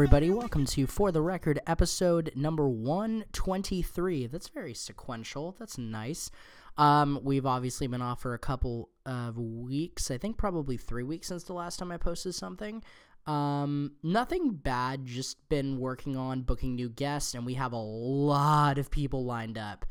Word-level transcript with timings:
everybody. 0.00 0.30
Welcome 0.30 0.64
to 0.64 0.86
For 0.86 1.12
the 1.12 1.20
Record 1.20 1.60
episode 1.66 2.32
number 2.34 2.66
123. 2.66 4.28
That's 4.28 4.48
very 4.48 4.72
sequential. 4.72 5.54
That's 5.58 5.76
nice. 5.76 6.30
Um, 6.78 7.20
we've 7.22 7.44
obviously 7.44 7.86
been 7.86 8.00
off 8.00 8.22
for 8.22 8.32
a 8.32 8.38
couple 8.38 8.88
of 9.04 9.36
weeks. 9.36 10.10
I 10.10 10.16
think 10.16 10.38
probably 10.38 10.78
three 10.78 11.02
weeks 11.02 11.28
since 11.28 11.44
the 11.44 11.52
last 11.52 11.78
time 11.78 11.92
I 11.92 11.98
posted 11.98 12.34
something. 12.34 12.82
Um, 13.26 13.92
nothing 14.02 14.52
bad, 14.54 15.04
just 15.04 15.46
been 15.50 15.78
working 15.78 16.16
on 16.16 16.44
booking 16.44 16.76
new 16.76 16.88
guests, 16.88 17.34
and 17.34 17.44
we 17.44 17.52
have 17.54 17.74
a 17.74 17.76
lot 17.76 18.78
of 18.78 18.90
people 18.90 19.26
lined 19.26 19.58
up. 19.58 19.84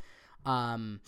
Um, 0.43 1.01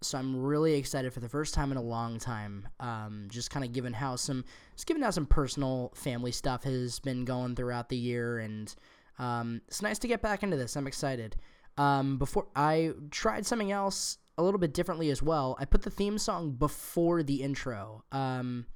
so 0.00 0.18
I'm 0.18 0.36
really 0.36 0.74
excited 0.74 1.12
for 1.12 1.20
the 1.20 1.28
first 1.28 1.54
time 1.54 1.70
in 1.72 1.78
a 1.78 1.82
long 1.82 2.18
time. 2.18 2.68
Um, 2.80 3.26
just 3.28 3.50
kind 3.50 3.64
of 3.64 3.72
given 3.72 3.92
how 3.92 4.16
some, 4.16 4.44
just 4.74 4.86
given 4.86 5.02
how 5.02 5.10
some 5.10 5.26
personal 5.26 5.92
family 5.94 6.32
stuff 6.32 6.64
has 6.64 6.98
been 7.00 7.24
going 7.24 7.56
throughout 7.56 7.88
the 7.88 7.96
year, 7.96 8.38
and 8.38 8.74
um, 9.18 9.60
it's 9.66 9.82
nice 9.82 9.98
to 10.00 10.08
get 10.08 10.22
back 10.22 10.42
into 10.42 10.56
this. 10.56 10.76
I'm 10.76 10.86
excited. 10.86 11.36
Um, 11.76 12.18
before 12.18 12.46
I 12.56 12.92
tried 13.10 13.46
something 13.46 13.70
else 13.70 14.18
a 14.38 14.42
little 14.42 14.60
bit 14.60 14.72
differently 14.72 15.10
as 15.10 15.20
well. 15.20 15.56
I 15.58 15.64
put 15.64 15.82
the 15.82 15.90
theme 15.90 16.16
song 16.16 16.52
before 16.52 17.22
the 17.24 17.42
intro. 17.42 18.04
Um, 18.12 18.66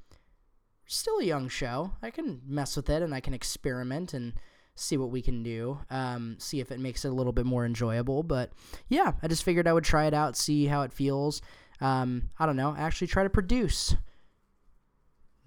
still 0.86 1.18
a 1.18 1.24
young 1.24 1.48
show. 1.48 1.92
I 2.02 2.10
can 2.10 2.42
mess 2.44 2.76
with 2.76 2.90
it 2.90 3.00
and 3.00 3.14
I 3.14 3.20
can 3.20 3.32
experiment 3.32 4.12
and 4.12 4.34
see 4.74 4.96
what 4.96 5.10
we 5.10 5.22
can 5.22 5.42
do. 5.42 5.78
Um, 5.90 6.36
see 6.38 6.60
if 6.60 6.70
it 6.70 6.80
makes 6.80 7.04
it 7.04 7.08
a 7.08 7.14
little 7.14 7.32
bit 7.32 7.46
more 7.46 7.64
enjoyable. 7.64 8.22
But 8.22 8.52
yeah, 8.88 9.12
I 9.22 9.28
just 9.28 9.44
figured 9.44 9.68
I 9.68 9.72
would 9.72 9.84
try 9.84 10.06
it 10.06 10.14
out, 10.14 10.36
see 10.36 10.66
how 10.66 10.82
it 10.82 10.92
feels. 10.92 11.42
Um, 11.80 12.30
I 12.38 12.46
don't 12.46 12.56
know. 12.56 12.74
Actually, 12.76 13.08
try 13.08 13.22
to 13.22 13.30
produce. 13.30 13.94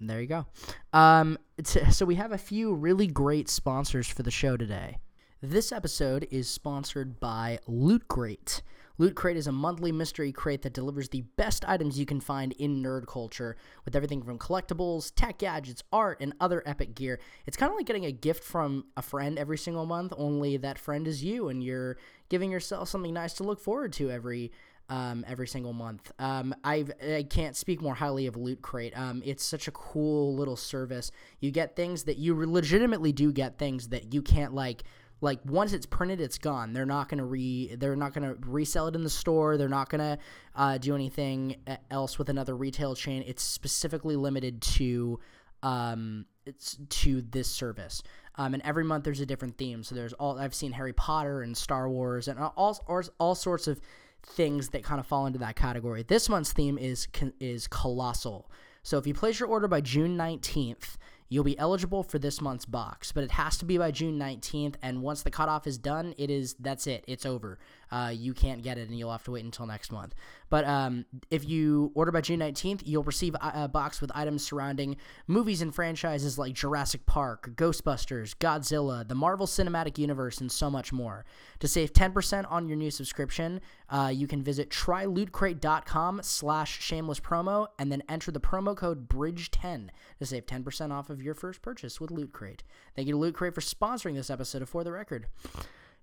There 0.00 0.20
you 0.20 0.26
go. 0.26 0.46
Um, 0.92 1.38
so 1.64 2.04
we 2.04 2.16
have 2.16 2.32
a 2.32 2.38
few 2.38 2.74
really 2.74 3.06
great 3.06 3.48
sponsors 3.48 4.06
for 4.06 4.22
the 4.22 4.30
show 4.30 4.56
today. 4.56 4.98
This 5.42 5.72
episode 5.72 6.26
is 6.30 6.48
sponsored 6.48 7.18
by 7.18 7.58
Loot 7.66 8.08
Crate. 8.08 8.62
Loot 8.98 9.14
Crate 9.14 9.36
is 9.36 9.46
a 9.46 9.52
monthly 9.52 9.92
mystery 9.92 10.32
crate 10.32 10.62
that 10.62 10.72
delivers 10.72 11.10
the 11.10 11.22
best 11.36 11.64
items 11.68 11.98
you 11.98 12.06
can 12.06 12.20
find 12.20 12.52
in 12.52 12.82
nerd 12.82 13.06
culture, 13.06 13.56
with 13.84 13.94
everything 13.94 14.22
from 14.22 14.38
collectibles, 14.38 15.12
tech 15.14 15.38
gadgets, 15.38 15.82
art, 15.92 16.18
and 16.20 16.32
other 16.40 16.62
epic 16.64 16.94
gear. 16.94 17.20
It's 17.46 17.56
kind 17.56 17.70
of 17.70 17.76
like 17.76 17.86
getting 17.86 18.06
a 18.06 18.12
gift 18.12 18.42
from 18.42 18.86
a 18.96 19.02
friend 19.02 19.38
every 19.38 19.58
single 19.58 19.84
month, 19.84 20.12
only 20.16 20.56
that 20.56 20.78
friend 20.78 21.06
is 21.06 21.22
you, 21.22 21.48
and 21.48 21.62
you're 21.62 21.98
giving 22.28 22.50
yourself 22.50 22.88
something 22.88 23.12
nice 23.12 23.34
to 23.34 23.44
look 23.44 23.60
forward 23.60 23.92
to 23.94 24.10
every 24.10 24.50
um, 24.88 25.24
every 25.26 25.48
single 25.48 25.72
month. 25.72 26.12
Um, 26.18 26.54
I've, 26.62 26.92
I 27.02 27.24
can't 27.28 27.56
speak 27.56 27.82
more 27.82 27.94
highly 27.94 28.26
of 28.26 28.36
Loot 28.36 28.62
Crate. 28.62 28.96
Um, 28.96 29.22
it's 29.24 29.42
such 29.42 29.66
a 29.66 29.72
cool 29.72 30.36
little 30.36 30.56
service. 30.56 31.10
You 31.40 31.50
get 31.50 31.74
things 31.74 32.04
that 32.04 32.18
you 32.18 32.36
legitimately 32.36 33.12
do 33.12 33.32
get 33.32 33.58
things 33.58 33.88
that 33.88 34.14
you 34.14 34.22
can't 34.22 34.54
like 34.54 34.84
like 35.20 35.40
once 35.44 35.72
it's 35.72 35.86
printed 35.86 36.20
it's 36.20 36.38
gone. 36.38 36.72
They're 36.72 36.86
not 36.86 37.08
going 37.08 37.18
to 37.18 37.24
re 37.24 37.74
they're 37.76 37.96
not 37.96 38.12
going 38.12 38.28
to 38.28 38.36
resell 38.48 38.88
it 38.88 38.94
in 38.94 39.02
the 39.02 39.10
store. 39.10 39.56
They're 39.56 39.68
not 39.68 39.88
going 39.88 40.00
to 40.00 40.18
uh, 40.54 40.78
do 40.78 40.94
anything 40.94 41.56
else 41.90 42.18
with 42.18 42.28
another 42.28 42.56
retail 42.56 42.94
chain. 42.94 43.24
It's 43.26 43.42
specifically 43.42 44.16
limited 44.16 44.60
to 44.62 45.20
um 45.62 46.26
it's 46.44 46.76
to 46.90 47.22
this 47.22 47.48
service. 47.48 48.02
Um, 48.36 48.54
and 48.54 48.62
every 48.62 48.84
month 48.84 49.04
there's 49.04 49.20
a 49.20 49.26
different 49.26 49.56
theme. 49.56 49.82
So 49.82 49.94
there's 49.94 50.12
all 50.14 50.38
i've 50.38 50.54
seen 50.54 50.72
harry 50.72 50.92
potter 50.92 51.42
and 51.42 51.56
star 51.56 51.88
wars 51.88 52.28
and 52.28 52.38
all 52.38 52.78
all, 52.86 53.02
all 53.18 53.34
sorts 53.34 53.66
of 53.66 53.80
things 54.22 54.70
that 54.70 54.82
kind 54.82 55.00
of 55.00 55.06
fall 55.06 55.26
into 55.26 55.38
that 55.38 55.56
category. 55.56 56.02
This 56.02 56.28
month's 56.28 56.52
theme 56.52 56.76
is 56.78 57.08
is 57.40 57.66
colossal. 57.68 58.50
So 58.82 58.98
if 58.98 59.06
you 59.06 59.14
place 59.14 59.40
your 59.40 59.48
order 59.48 59.66
by 59.66 59.80
june 59.80 60.16
19th 60.16 60.96
you'll 61.28 61.44
be 61.44 61.58
eligible 61.58 62.02
for 62.02 62.18
this 62.18 62.40
month's 62.40 62.64
box, 62.64 63.12
but 63.12 63.24
it 63.24 63.32
has 63.32 63.58
to 63.58 63.64
be 63.64 63.78
by 63.78 63.90
June 63.90 64.18
19th. 64.18 64.74
And 64.82 65.02
once 65.02 65.22
the 65.22 65.30
cutoff 65.30 65.66
is 65.66 65.78
done, 65.78 66.14
it 66.18 66.30
is 66.30 66.54
that's 66.54 66.86
it. 66.86 67.04
It's 67.06 67.26
over. 67.26 67.58
Uh, 67.90 68.12
you 68.14 68.34
can't 68.34 68.62
get 68.62 68.78
it, 68.78 68.88
and 68.88 68.98
you'll 68.98 69.12
have 69.12 69.24
to 69.24 69.30
wait 69.30 69.44
until 69.44 69.66
next 69.66 69.92
month. 69.92 70.14
But 70.48 70.64
um, 70.64 71.06
if 71.30 71.48
you 71.48 71.90
order 71.94 72.12
by 72.12 72.20
June 72.20 72.40
19th, 72.40 72.82
you'll 72.84 73.02
receive 73.02 73.34
a, 73.40 73.68
box 73.68 74.00
with 74.00 74.12
items 74.14 74.44
surrounding 74.44 74.96
movies 75.26 75.60
and 75.60 75.74
franchises 75.74 76.38
like 76.38 76.54
Jurassic 76.54 77.04
Park, 77.06 77.50
Ghostbusters, 77.56 78.36
Godzilla, 78.36 79.06
the 79.06 79.14
Marvel 79.14 79.46
Cinematic 79.46 79.98
Universe, 79.98 80.40
and 80.40 80.50
so 80.50 80.70
much 80.70 80.92
more. 80.92 81.24
To 81.60 81.68
save 81.68 81.92
10% 81.92 82.50
on 82.50 82.68
your 82.68 82.76
new 82.76 82.90
subscription, 82.90 83.60
uh, 83.90 84.10
you 84.14 84.26
can 84.26 84.42
visit 84.42 84.70
trylootcrate.com 84.70 86.20
slash 86.22 86.80
shameless 86.80 87.20
promo 87.20 87.68
and 87.78 87.90
then 87.90 88.02
enter 88.08 88.30
the 88.30 88.40
promo 88.40 88.76
code 88.76 89.08
BRIDGE10 89.08 89.88
to 90.18 90.26
save 90.26 90.46
10% 90.46 90.92
off 90.92 91.10
of 91.10 91.22
your 91.22 91.34
first 91.34 91.62
purchase 91.62 92.00
with 92.00 92.10
Loot 92.10 92.32
Crate. 92.32 92.62
Thank 92.94 93.08
you 93.08 93.14
to 93.14 93.18
Loot 93.18 93.34
Crate 93.34 93.54
for 93.54 93.60
sponsoring 93.60 94.14
this 94.14 94.30
episode 94.30 94.62
of 94.62 94.68
For 94.68 94.84
the 94.84 94.92
Record. 94.92 95.26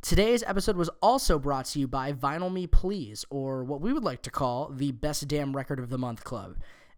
Today's 0.03 0.43
episode 0.43 0.75
was 0.75 0.89
also 1.01 1.39
brought 1.39 1.63
to 1.67 1.79
you 1.79 1.87
by 1.87 2.11
Vinyl 2.11 2.51
Me 2.51 2.67
Please, 2.67 3.23
or 3.29 3.63
what 3.63 3.79
we 3.79 3.93
would 3.93 4.03
like 4.03 4.21
to 4.23 4.29
call 4.29 4.67
the 4.67 4.91
Best 4.91 5.25
Damn 5.29 5.55
Record 5.55 5.79
of 5.79 5.89
the 5.89 5.97
Month 5.97 6.25
Club. 6.25 6.57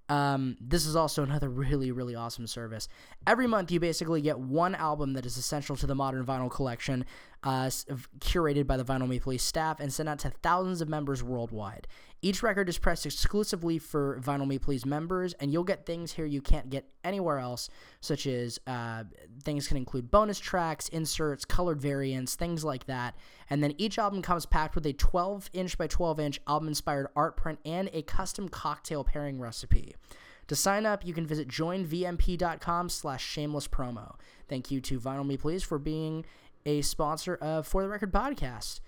Um, 0.09 0.57
this 0.59 0.87
is 0.87 0.95
also 0.95 1.21
another 1.21 1.47
really, 1.51 1.91
really 1.91 2.15
awesome 2.15 2.47
service. 2.47 2.87
Every 3.27 3.45
month, 3.45 3.69
you 3.69 3.79
basically 3.79 4.21
get 4.21 4.39
one 4.39 4.73
album 4.73 5.13
that 5.13 5.23
is 5.23 5.37
essential 5.37 5.75
to 5.75 5.85
the 5.85 5.93
modern 5.93 6.25
vinyl 6.25 6.49
collection, 6.49 7.05
uh, 7.45 7.69
curated 8.19 8.65
by 8.65 8.75
the 8.75 8.83
Vinyl 8.83 9.07
Me 9.07 9.19
Please 9.19 9.43
staff 9.43 9.79
and 9.79 9.93
sent 9.93 10.09
out 10.09 10.19
to 10.19 10.31
thousands 10.41 10.81
of 10.81 10.89
members 10.89 11.23
worldwide. 11.23 11.87
Each 12.23 12.41
record 12.41 12.67
is 12.69 12.79
pressed 12.79 13.05
exclusively 13.05 13.77
for 13.77 14.19
Vinyl 14.19 14.47
Me 14.47 14.57
Please 14.57 14.83
members, 14.83 15.33
and 15.33 15.53
you'll 15.53 15.63
get 15.63 15.85
things 15.85 16.13
here 16.13 16.25
you 16.25 16.41
can't 16.41 16.71
get 16.71 16.85
anywhere 17.03 17.37
else, 17.37 17.69
such 18.01 18.25
as 18.25 18.59
uh, 18.65 19.03
things 19.43 19.67
can 19.67 19.77
include 19.77 20.09
bonus 20.09 20.39
tracks, 20.39 20.89
inserts, 20.89 21.45
colored 21.45 21.79
variants, 21.79 22.33
things 22.33 22.63
like 22.63 22.85
that. 22.87 23.15
And 23.51 23.63
then 23.63 23.75
each 23.77 23.99
album 23.99 24.23
comes 24.23 24.47
packed 24.47 24.73
with 24.73 24.87
a 24.87 24.93
12 24.93 25.51
inch 25.53 25.77
by 25.77 25.85
12 25.85 26.19
inch 26.19 26.41
album 26.47 26.67
inspired 26.67 27.07
art 27.15 27.37
print 27.37 27.59
and 27.63 27.91
a 27.93 28.01
custom 28.01 28.49
cocktail 28.49 29.03
pairing 29.03 29.39
recipe. 29.39 29.93
To 30.47 30.55
sign 30.55 30.85
up, 30.85 31.05
you 31.05 31.13
can 31.13 31.25
visit 31.25 31.47
joinvmp.com 31.47 32.89
slash 32.89 33.25
shameless 33.25 33.67
promo. 33.67 34.15
Thank 34.47 34.69
you 34.69 34.79
to 34.81 34.99
Vinyl 34.99 35.25
Me 35.25 35.37
Please 35.37 35.63
for 35.63 35.79
being 35.79 36.23
a 36.65 36.81
sponsor 36.81 37.35
of 37.35 37.67
For 37.67 37.83
the 37.83 37.89
Record 37.89 38.11
podcast. 38.11 38.79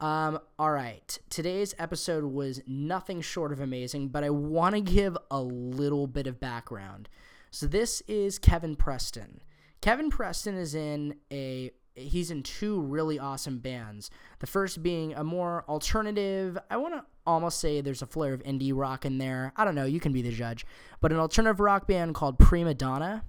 Um, 0.00 0.38
all 0.58 0.72
right. 0.72 1.18
Today's 1.30 1.74
episode 1.78 2.24
was 2.24 2.60
nothing 2.66 3.20
short 3.20 3.52
of 3.52 3.60
amazing, 3.60 4.08
but 4.08 4.24
I 4.24 4.30
want 4.30 4.74
to 4.74 4.80
give 4.80 5.16
a 5.30 5.40
little 5.40 6.06
bit 6.06 6.26
of 6.26 6.40
background. 6.40 7.08
So 7.50 7.66
this 7.66 8.02
is 8.08 8.38
Kevin 8.38 8.76
Preston. 8.76 9.40
Kevin 9.80 10.10
Preston 10.10 10.56
is 10.56 10.74
in 10.74 11.16
a 11.32 11.70
he's 11.94 12.30
in 12.30 12.42
two 12.42 12.80
really 12.80 13.18
awesome 13.18 13.58
bands. 13.58 14.10
The 14.40 14.48
first 14.48 14.82
being 14.82 15.14
a 15.14 15.22
more 15.22 15.64
alternative, 15.68 16.58
I 16.68 16.76
want 16.76 16.94
to 16.94 17.04
almost 17.24 17.60
say 17.60 17.80
there's 17.80 18.02
a 18.02 18.06
flair 18.06 18.34
of 18.34 18.42
indie 18.42 18.72
rock 18.74 19.04
in 19.04 19.18
there. 19.18 19.52
I 19.56 19.64
don't 19.64 19.76
know, 19.76 19.84
you 19.84 20.00
can 20.00 20.12
be 20.12 20.22
the 20.22 20.32
judge. 20.32 20.66
But 21.00 21.12
an 21.12 21.18
alternative 21.18 21.60
rock 21.60 21.86
band 21.86 22.14
called 22.14 22.38
Prima 22.38 22.74
Donna. 22.74 23.24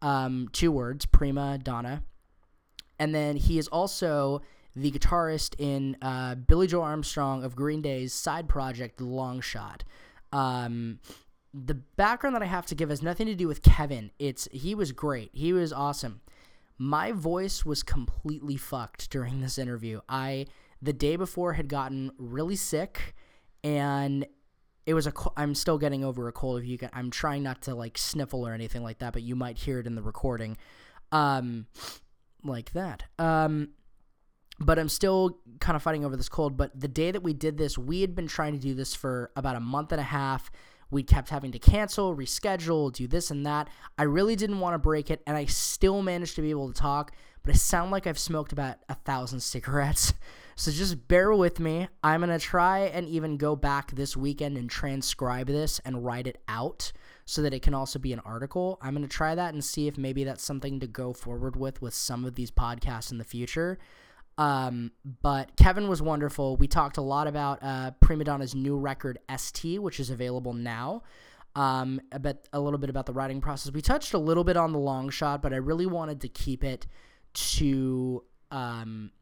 Um, 0.00 0.48
two 0.52 0.70
words, 0.70 1.06
Prima 1.06 1.58
Donna. 1.58 2.04
And 2.98 3.14
then 3.14 3.36
he 3.36 3.58
is 3.58 3.68
also 3.68 4.42
the 4.76 4.90
guitarist 4.90 5.54
in 5.58 5.96
uh, 6.02 6.34
Billie 6.34 6.66
Joe 6.66 6.82
Armstrong 6.82 7.44
of 7.44 7.54
Green 7.54 7.82
Day's 7.82 8.12
side 8.12 8.48
project, 8.48 9.00
Long 9.00 9.40
Shot. 9.40 9.84
Um, 10.32 10.98
the 11.54 11.74
background 11.74 12.34
that 12.34 12.42
I 12.42 12.46
have 12.46 12.66
to 12.66 12.74
give 12.74 12.90
has 12.90 13.02
nothing 13.02 13.26
to 13.28 13.34
do 13.36 13.46
with 13.46 13.62
Kevin. 13.62 14.10
It's 14.18 14.48
he 14.50 14.74
was 14.74 14.90
great. 14.90 15.30
He 15.32 15.52
was 15.52 15.72
awesome. 15.72 16.20
My 16.76 17.12
voice 17.12 17.64
was 17.64 17.84
completely 17.84 18.56
fucked 18.56 19.10
during 19.10 19.40
this 19.40 19.58
interview. 19.58 20.00
I 20.08 20.46
the 20.82 20.92
day 20.92 21.14
before 21.14 21.52
had 21.52 21.68
gotten 21.68 22.10
really 22.18 22.56
sick 22.56 23.14
and 23.62 24.26
it 24.84 24.94
was 24.94 25.06
a 25.06 25.12
I'm 25.36 25.54
still 25.54 25.78
getting 25.78 26.04
over 26.04 26.26
a 26.26 26.32
cold 26.32 26.60
if 26.60 26.66
you 26.66 26.76
can 26.76 26.90
I'm 26.92 27.12
trying 27.12 27.44
not 27.44 27.62
to 27.62 27.74
like 27.76 27.96
sniffle 27.96 28.46
or 28.46 28.52
anything 28.52 28.82
like 28.82 28.98
that, 28.98 29.12
but 29.12 29.22
you 29.22 29.36
might 29.36 29.56
hear 29.56 29.78
it 29.78 29.86
in 29.86 29.94
the 29.94 30.02
recording. 30.02 30.56
Um 31.12 31.68
like 32.44 32.72
that. 32.72 33.04
Um 33.18 33.70
but 34.60 34.78
I'm 34.78 34.88
still 34.88 35.38
kind 35.60 35.76
of 35.76 35.82
fighting 35.82 36.04
over 36.04 36.16
this 36.16 36.28
cold. 36.28 36.56
But 36.56 36.78
the 36.78 36.88
day 36.88 37.10
that 37.10 37.22
we 37.22 37.32
did 37.32 37.58
this, 37.58 37.76
we 37.76 38.00
had 38.02 38.14
been 38.14 38.28
trying 38.28 38.52
to 38.52 38.58
do 38.58 38.74
this 38.74 38.94
for 38.94 39.32
about 39.36 39.56
a 39.56 39.60
month 39.60 39.92
and 39.92 40.00
a 40.00 40.04
half. 40.04 40.50
We 40.90 41.02
kept 41.02 41.30
having 41.30 41.50
to 41.52 41.58
cancel, 41.58 42.14
reschedule, 42.14 42.92
do 42.92 43.08
this 43.08 43.30
and 43.30 43.44
that. 43.46 43.68
I 43.98 44.04
really 44.04 44.36
didn't 44.36 44.60
want 44.60 44.74
to 44.74 44.78
break 44.78 45.10
it, 45.10 45.22
and 45.26 45.36
I 45.36 45.46
still 45.46 46.02
managed 46.02 46.36
to 46.36 46.42
be 46.42 46.50
able 46.50 46.68
to 46.68 46.74
talk, 46.80 47.12
but 47.42 47.52
I 47.52 47.58
sound 47.58 47.90
like 47.90 48.06
I've 48.06 48.18
smoked 48.18 48.52
about 48.52 48.76
a 48.88 48.94
thousand 48.94 49.40
cigarettes. 49.40 50.14
So 50.56 50.70
just 50.70 51.08
bear 51.08 51.32
with 51.34 51.58
me. 51.58 51.88
I'm 52.02 52.20
going 52.20 52.36
to 52.36 52.44
try 52.44 52.80
and 52.80 53.08
even 53.08 53.36
go 53.36 53.56
back 53.56 53.90
this 53.92 54.16
weekend 54.16 54.56
and 54.56 54.70
transcribe 54.70 55.48
this 55.48 55.80
and 55.84 56.04
write 56.04 56.26
it 56.26 56.42
out 56.48 56.92
so 57.24 57.42
that 57.42 57.54
it 57.54 57.62
can 57.62 57.74
also 57.74 57.98
be 57.98 58.12
an 58.12 58.20
article. 58.20 58.78
I'm 58.80 58.94
going 58.94 59.06
to 59.06 59.08
try 59.08 59.34
that 59.34 59.54
and 59.54 59.64
see 59.64 59.88
if 59.88 59.98
maybe 59.98 60.24
that's 60.24 60.44
something 60.44 60.80
to 60.80 60.86
go 60.86 61.12
forward 61.12 61.56
with 61.56 61.82
with 61.82 61.94
some 61.94 62.24
of 62.24 62.34
these 62.34 62.50
podcasts 62.50 63.10
in 63.10 63.18
the 63.18 63.24
future. 63.24 63.78
Um, 64.36 64.92
but 65.22 65.56
Kevin 65.56 65.88
was 65.88 66.02
wonderful. 66.02 66.56
We 66.56 66.66
talked 66.66 66.96
a 66.96 67.02
lot 67.02 67.26
about 67.26 67.60
uh, 67.62 67.92
Prima 68.00 68.24
Donna's 68.24 68.54
new 68.54 68.76
record 68.76 69.18
ST, 69.36 69.80
which 69.80 70.00
is 70.00 70.10
available 70.10 70.52
now. 70.52 71.02
Um, 71.56 72.00
a 72.10 72.18
bit, 72.18 72.48
a 72.52 72.58
little 72.58 72.78
bit 72.78 72.90
about 72.90 73.06
the 73.06 73.12
writing 73.12 73.40
process. 73.40 73.72
We 73.72 73.80
touched 73.80 74.12
a 74.12 74.18
little 74.18 74.42
bit 74.42 74.56
on 74.56 74.72
the 74.72 74.78
long 74.78 75.08
shot, 75.08 75.40
but 75.40 75.52
I 75.52 75.56
really 75.56 75.86
wanted 75.86 76.20
to 76.22 76.28
keep 76.28 76.64
it 76.64 76.86
to 77.34 78.24
um, 78.50 79.12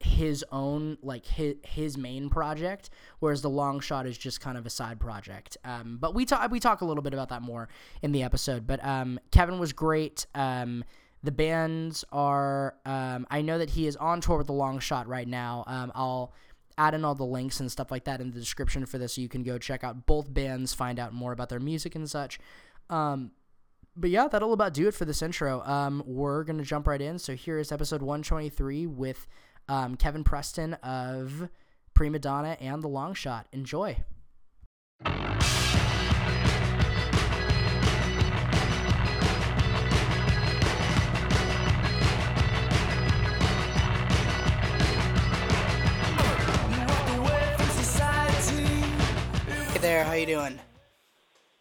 his 0.00 0.42
own 0.50 0.96
like 1.02 1.26
his 1.26 1.56
his 1.62 1.98
main 1.98 2.30
project, 2.30 2.90
whereas 3.18 3.42
the 3.42 3.50
long 3.50 3.80
shot 3.80 4.06
is 4.06 4.16
just 4.16 4.40
kind 4.40 4.56
of 4.56 4.64
a 4.64 4.70
side 4.70 4.98
project. 4.98 5.58
Um, 5.62 5.98
but 6.00 6.14
we 6.14 6.24
talk 6.24 6.50
we 6.50 6.58
talk 6.58 6.80
a 6.80 6.86
little 6.86 7.02
bit 7.02 7.12
about 7.12 7.28
that 7.28 7.42
more 7.42 7.68
in 8.02 8.12
the 8.12 8.22
episode. 8.22 8.66
But 8.66 8.84
um, 8.84 9.20
Kevin 9.30 9.58
was 9.58 9.72
great. 9.74 10.26
Um, 10.34 10.84
the 11.22 11.32
bands 11.32 12.04
are. 12.12 12.76
Um, 12.86 13.26
I 13.30 13.42
know 13.42 13.58
that 13.58 13.70
he 13.70 13.86
is 13.86 13.96
on 13.96 14.22
tour 14.22 14.38
with 14.38 14.46
the 14.46 14.54
long 14.54 14.78
shot 14.78 15.06
right 15.06 15.28
now. 15.28 15.64
Um, 15.66 15.92
I'll 15.94 16.32
add 16.78 16.94
in 16.94 17.04
all 17.04 17.14
the 17.14 17.24
links 17.24 17.60
and 17.60 17.70
stuff 17.70 17.90
like 17.90 18.04
that 18.04 18.22
in 18.22 18.30
the 18.30 18.40
description 18.40 18.86
for 18.86 18.96
this, 18.96 19.14
so 19.14 19.20
you 19.20 19.28
can 19.28 19.42
go 19.42 19.58
check 19.58 19.84
out 19.84 20.06
both 20.06 20.32
bands, 20.32 20.72
find 20.72 20.98
out 20.98 21.12
more 21.12 21.32
about 21.32 21.50
their 21.50 21.60
music 21.60 21.94
and 21.94 22.08
such. 22.08 22.38
Um, 22.88 23.32
but 23.94 24.08
yeah, 24.08 24.28
that'll 24.28 24.54
about 24.54 24.72
do 24.72 24.88
it 24.88 24.94
for 24.94 25.04
this 25.04 25.20
intro. 25.20 25.62
Um, 25.62 26.02
we're 26.06 26.42
gonna 26.44 26.62
jump 26.62 26.86
right 26.86 27.02
in. 27.02 27.18
So 27.18 27.34
here 27.34 27.58
is 27.58 27.70
episode 27.70 28.00
123 28.00 28.86
with 28.86 29.26
um, 29.70 29.96
Kevin 29.96 30.24
Preston 30.24 30.74
of 30.82 31.48
Prima 31.94 32.18
Donna 32.18 32.56
and 32.60 32.82
The 32.82 32.88
Long 32.88 33.14
Shot. 33.14 33.46
Enjoy. 33.52 33.96
Hey 49.68 49.78
there, 49.78 50.04
how 50.04 50.12
you 50.14 50.26
doing? 50.26 50.58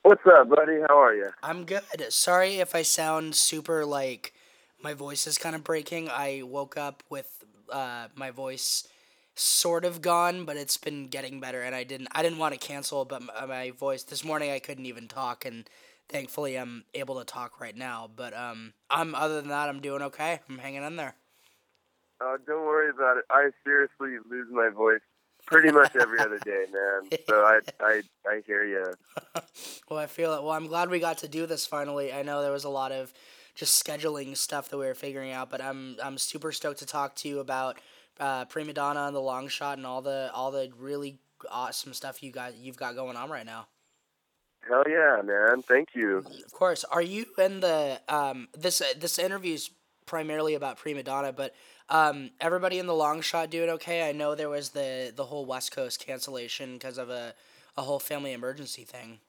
What's 0.01 0.21
up, 0.25 0.49
buddy? 0.49 0.79
How 0.87 0.99
are 0.99 1.13
you? 1.13 1.29
I'm 1.43 1.63
good. 1.63 1.83
Sorry 2.09 2.55
if 2.55 2.73
I 2.73 2.81
sound 2.81 3.35
super 3.35 3.85
like 3.85 4.33
my 4.81 4.95
voice 4.95 5.27
is 5.27 5.37
kind 5.37 5.55
of 5.55 5.63
breaking. 5.63 6.09
I 6.09 6.41
woke 6.43 6.75
up 6.75 7.03
with 7.09 7.45
uh, 7.71 8.07
my 8.15 8.31
voice 8.31 8.87
sort 9.35 9.85
of 9.85 10.01
gone, 10.01 10.45
but 10.45 10.57
it's 10.57 10.77
been 10.77 11.07
getting 11.07 11.39
better. 11.39 11.61
And 11.61 11.73
I 11.73 11.83
didn't 11.83 12.09
I 12.11 12.21
didn't 12.21 12.39
want 12.39 12.53
to 12.53 12.59
cancel, 12.59 13.05
but 13.05 13.21
my, 13.21 13.45
my 13.45 13.71
voice 13.71 14.03
this 14.03 14.23
morning 14.23 14.51
I 14.51 14.59
couldn't 14.59 14.85
even 14.85 15.07
talk, 15.07 15.45
and 15.45 15.69
thankfully 16.09 16.57
I'm 16.57 16.83
able 16.93 17.17
to 17.19 17.25
talk 17.25 17.59
right 17.61 17.75
now. 17.75 18.09
But 18.13 18.35
um, 18.35 18.73
I'm 18.89 19.15
other 19.15 19.39
than 19.39 19.49
that 19.49 19.69
I'm 19.69 19.81
doing 19.81 20.01
okay. 20.03 20.39
I'm 20.49 20.57
hanging 20.57 20.83
in 20.83 20.95
there. 20.97 21.15
Uh, 22.21 22.37
don't 22.45 22.65
worry 22.65 22.89
about 22.89 23.17
it. 23.17 23.23
I 23.29 23.49
seriously 23.63 24.17
lose 24.29 24.47
my 24.51 24.69
voice 24.69 24.99
pretty 25.45 25.71
much 25.71 25.95
every 25.95 26.19
other 26.19 26.37
day, 26.39 26.65
man. 26.73 27.19
So 27.27 27.43
I 27.43 27.59
I 27.79 28.01
I 28.27 28.41
hear 28.45 28.65
you. 28.65 28.93
well, 29.89 29.99
I 29.99 30.07
feel 30.07 30.33
it. 30.33 30.43
Well, 30.43 30.51
I'm 30.51 30.67
glad 30.67 30.89
we 30.89 30.99
got 30.99 31.19
to 31.19 31.27
do 31.27 31.45
this 31.45 31.65
finally. 31.65 32.11
I 32.11 32.23
know 32.23 32.41
there 32.41 32.51
was 32.51 32.65
a 32.65 32.69
lot 32.69 32.91
of 32.91 33.13
just 33.59 33.85
scheduling 33.85 34.37
stuff 34.37 34.69
that 34.69 34.77
we 34.77 34.85
were 34.85 34.95
figuring 34.95 35.33
out, 35.33 35.49
but 35.49 35.61
I'm 35.61 35.97
I'm 36.01 36.17
super 36.17 36.53
stoked 36.53 36.79
to 36.79 36.85
talk 36.85 37.15
to 37.17 37.27
you 37.27 37.39
about 37.39 37.77
uh, 38.17 38.45
Prima 38.45 38.71
Donna 38.71 39.01
and 39.01 39.15
the 39.15 39.19
long 39.19 39.49
shot 39.49 39.77
and 39.77 39.85
all 39.85 40.01
the 40.01 40.31
all 40.33 40.49
the 40.49 40.71
really 40.79 41.19
awesome 41.51 41.93
stuff 41.93 42.23
you 42.23 42.31
got 42.31 42.55
you've 42.55 42.77
got 42.77 42.95
going 42.95 43.17
on 43.17 43.29
right 43.29 43.45
now. 43.45 43.67
Hell 44.67 44.83
yeah, 44.87 45.21
man! 45.23 45.61
Thank 45.61 45.89
you. 45.93 46.19
Of 46.19 46.53
course. 46.53 46.85
Are 46.85 47.01
you 47.01 47.25
in 47.37 47.59
the 47.59 47.99
um 48.07 48.47
this 48.57 48.81
this 48.97 49.19
interview's 49.19 49.71
primarily 50.05 50.53
about 50.55 50.77
Prima 50.77 51.03
Donna, 51.03 51.33
but 51.33 51.53
um 51.89 52.31
everybody 52.39 52.79
in 52.79 52.87
the 52.87 52.95
long 52.95 53.19
shot 53.19 53.49
doing 53.49 53.69
okay? 53.71 54.07
I 54.07 54.13
know 54.13 54.35
there 54.35 54.49
was 54.49 54.69
the 54.69 55.11
the 55.13 55.25
whole 55.25 55.45
West 55.45 55.73
Coast 55.73 56.05
cancellation 56.05 56.73
because 56.73 56.97
of 56.97 57.09
a 57.09 57.33
a 57.77 57.81
whole 57.81 57.99
family 57.99 58.31
emergency 58.31 58.85
thing. 58.85 59.19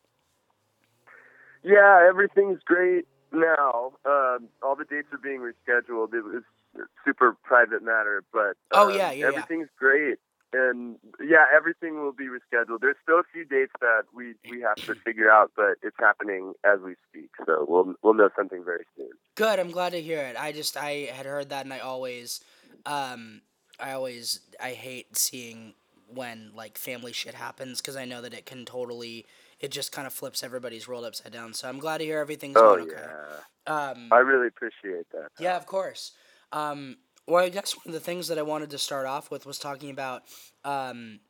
Yeah, 1.65 2.06
everything's 2.09 2.61
great 2.65 3.06
now. 3.32 3.93
Um, 4.05 4.49
all 4.62 4.77
the 4.77 4.85
dates 4.85 5.09
are 5.12 5.19
being 5.19 5.41
rescheduled. 5.41 6.15
It 6.15 6.23
was 6.25 6.43
a 6.77 6.81
super 7.05 7.37
private 7.44 7.82
matter, 7.82 8.23
but 8.32 8.56
Oh, 8.73 8.88
um, 8.88 8.97
yeah, 8.97 9.11
yeah, 9.11 9.12
yeah. 9.12 9.27
everything's 9.29 9.69
great. 9.79 10.19
And 10.53 10.97
yeah, 11.21 11.44
everything 11.55 12.00
will 12.03 12.12
be 12.12 12.25
rescheduled. 12.27 12.81
There's 12.81 12.97
still 13.05 13.21
a 13.21 13.25
few 13.32 13.44
dates 13.44 13.73
that 13.81 14.03
we 14.12 14.35
we 14.50 14.61
have 14.62 14.75
to 14.87 14.97
figure 14.97 15.31
out, 15.31 15.53
but 15.56 15.75
it's 15.81 15.97
happening 16.00 16.55
as 16.65 16.81
we 16.81 16.97
speak. 17.09 17.31
So 17.47 17.65
we'll 17.69 17.94
we'll 18.03 18.15
know 18.15 18.31
something 18.35 18.65
very 18.65 18.85
soon. 18.97 19.11
Good. 19.37 19.61
I'm 19.61 19.71
glad 19.71 19.93
to 19.93 20.00
hear 20.00 20.19
it. 20.23 20.37
I 20.37 20.50
just 20.50 20.77
I 20.77 21.09
had 21.12 21.25
heard 21.25 21.50
that, 21.50 21.65
and 21.65 21.73
I 21.73 21.79
always, 21.79 22.41
um, 22.85 23.43
I 23.79 23.93
always 23.93 24.41
I 24.61 24.71
hate 24.71 25.17
seeing 25.17 25.75
when 26.12 26.50
like 26.56 26.77
family 26.79 27.12
shit 27.12 27.35
happens 27.35 27.81
because 27.81 27.94
I 27.97 28.05
know 28.05 28.21
that 28.21 28.35
it 28.35 28.44
can 28.44 28.65
totally 28.65 29.27
it 29.61 29.71
just 29.71 29.93
kind 29.93 30.07
of 30.07 30.12
flips 30.12 30.43
everybody's 30.43 30.89
world 30.89 31.05
upside 31.05 31.33
down. 31.33 31.53
So 31.55 31.69
I'm 31.69 31.79
glad 31.79 31.99
to 31.99 32.05
hear 32.05 32.19
everything's 32.19 32.57
Oh 32.57 32.75
going 32.75 32.83
okay. 32.83 32.97
yeah, 33.03 33.41
Um, 33.67 34.09
I 34.11 34.19
really 34.19 34.49
appreciate 34.49 35.07
that. 35.12 35.29
yeah, 35.39 35.57
of 35.57 35.67
course. 35.67 36.12
Um, 36.53 36.99
well, 37.27 37.44
I 37.44 37.49
guess 37.49 37.77
one 37.77 37.84
of 37.87 37.93
the 37.93 38.01
things 38.01 38.29
that 38.29 38.39
I 38.39 38.43
wanted 38.43 38.70
to 38.70 38.79
start 38.79 39.06
off 39.06 39.31
with 39.31 39.46
was 39.46 39.58
talking 39.58 39.91
about 39.91 40.23
um, 40.65 41.20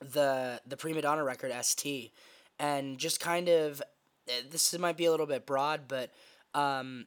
the 0.00 0.60
the 0.66 0.76
prima 0.76 1.02
donna 1.02 1.24
record 1.24 1.52
ST, 1.52 2.12
and 2.58 2.98
just 2.98 3.20
kind 3.20 3.48
of 3.48 3.82
eh, 4.28 4.42
this 4.50 4.76
might 4.78 4.96
be 4.96 5.04
a 5.04 5.10
little 5.10 5.26
bit 5.26 5.46
broad, 5.46 5.82
but 5.88 6.10
um, 6.54 7.06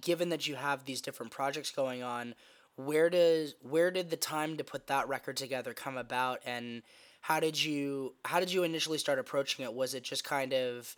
given 0.00 0.30
that 0.30 0.46
you 0.46 0.56
have 0.56 0.84
these 0.84 1.00
different 1.00 1.32
projects 1.32 1.70
going 1.70 2.02
on, 2.02 2.34
where 2.76 3.10
does 3.10 3.54
where 3.62 3.90
did 3.90 4.10
the 4.10 4.16
time 4.16 4.56
to 4.56 4.64
put 4.64 4.86
that 4.88 5.08
record 5.08 5.36
together 5.36 5.74
come 5.74 5.96
about, 5.96 6.40
and 6.44 6.82
how 7.20 7.40
did 7.40 7.62
you 7.62 8.14
how 8.24 8.40
did 8.40 8.52
you 8.52 8.62
initially 8.62 8.98
start 8.98 9.18
approaching 9.18 9.64
it? 9.64 9.72
Was 9.72 9.94
it 9.94 10.02
just 10.02 10.24
kind 10.24 10.52
of 10.52 10.96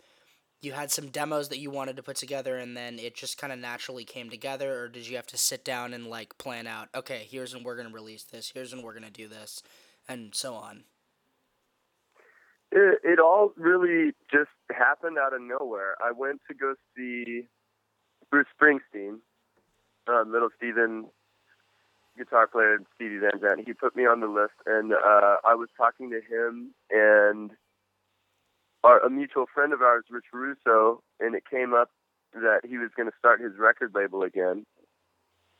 you 0.61 0.71
had 0.71 0.89
some 0.91 1.09
demos 1.09 1.49
that 1.49 1.59
you 1.59 1.69
wanted 1.69 1.97
to 1.97 2.03
put 2.03 2.15
together 2.15 2.57
and 2.57 2.75
then 2.75 2.97
it 2.97 3.15
just 3.15 3.37
kind 3.37 3.51
of 3.51 3.59
naturally 3.59 4.05
came 4.05 4.29
together 4.29 4.79
or 4.79 4.87
did 4.87 5.05
you 5.07 5.17
have 5.17 5.27
to 5.27 5.37
sit 5.37 5.65
down 5.65 5.93
and 5.93 6.07
like 6.07 6.37
plan 6.37 6.67
out 6.67 6.87
okay 6.95 7.27
here's 7.29 7.53
when 7.53 7.63
we're 7.63 7.75
going 7.75 7.87
to 7.87 7.93
release 7.93 8.23
this 8.23 8.51
here's 8.53 8.73
when 8.73 8.81
we're 8.81 8.93
going 8.93 9.03
to 9.03 9.11
do 9.11 9.27
this 9.27 9.61
and 10.07 10.33
so 10.33 10.53
on 10.53 10.85
It, 12.71 12.99
it 13.03 13.19
all 13.19 13.51
really 13.57 14.13
just 14.31 14.49
happened 14.71 15.17
out 15.17 15.33
of 15.33 15.41
nowhere. 15.41 15.95
I 16.03 16.11
went 16.11 16.41
to 16.49 16.55
go 16.55 16.73
see 16.95 17.47
Bruce 18.31 18.47
Springsteen, 18.59 19.19
uh, 20.07 20.23
Little 20.25 20.49
Steven, 20.57 21.05
guitar 22.17 22.47
player, 22.47 22.77
Stevie 22.95 23.19
Van 23.19 23.39
Zandt. 23.39 23.65
He 23.65 23.73
put 23.73 23.95
me 23.95 24.05
on 24.05 24.19
the 24.19 24.27
list, 24.27 24.53
and 24.65 24.93
uh, 24.93 25.37
I 25.45 25.55
was 25.55 25.69
talking 25.77 26.11
to 26.11 26.21
him 26.21 26.73
and 26.89 27.51
our, 28.83 28.99
a 28.99 29.09
mutual 29.09 29.45
friend 29.53 29.73
of 29.73 29.81
ours, 29.81 30.05
Rich 30.09 30.25
Russo, 30.33 31.01
and 31.19 31.35
it 31.35 31.43
came 31.49 31.73
up 31.73 31.89
that 32.33 32.61
he 32.67 32.77
was 32.77 32.89
going 32.95 33.09
to 33.09 33.15
start 33.17 33.41
his 33.41 33.53
record 33.57 33.91
label 33.95 34.23
again. 34.23 34.65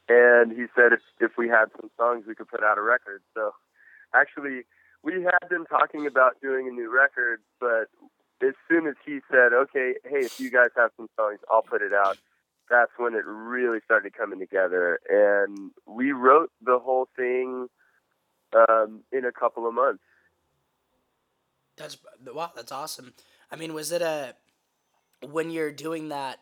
And 0.10 0.52
he 0.52 0.66
said 0.76 0.92
if 0.92 1.00
if 1.20 1.32
we 1.38 1.48
had 1.48 1.66
some 1.80 1.90
songs, 1.98 2.26
we 2.28 2.36
could 2.36 2.50
put 2.50 2.64
out 2.64 2.78
a 2.78 2.82
record. 2.82 3.22
So 3.34 3.52
actually, 4.14 4.64
we 5.02 5.24
had 5.24 5.48
been 5.50 5.66
talking 5.66 6.06
about 6.06 6.42
doing 6.42 6.68
a 6.68 6.72
new 6.72 6.94
record, 6.94 7.40
but 7.60 7.88
as 8.46 8.54
soon 8.68 8.86
as 8.88 8.96
he 9.06 9.22
said, 9.32 9.54
"Okay, 9.54 9.96
hey, 10.04 10.26
if 10.26 10.40
you 10.42 10.52
guys 10.52 10.70
have 10.76 10.92
some 10.98 11.08
songs, 11.16 11.40
I'll 11.50 11.62
put 11.62 11.82
it 11.82 11.94
out," 11.94 12.18
that's 12.74 12.92
when 12.98 13.14
it 13.14 13.24
really 13.26 13.78
started 13.86 14.18
coming 14.18 14.40
together, 14.40 15.00
and 15.08 15.70
we 15.86 16.12
wrote 16.12 16.50
the 16.66 16.80
whole 16.80 17.08
thing 17.16 17.68
um, 18.58 19.02
in 19.12 19.26
a 19.26 19.32
couple 19.32 19.68
of 19.68 19.76
months. 19.76 20.02
that's 21.78 21.98
wow 22.34 22.52
that's 22.56 22.72
awesome. 22.72 23.14
I 23.52 23.58
mean 23.58 23.74
was 23.76 23.92
it 23.92 24.02
a 24.02 24.34
when 25.22 25.52
you're 25.52 25.72
doing 25.72 26.10
that 26.10 26.40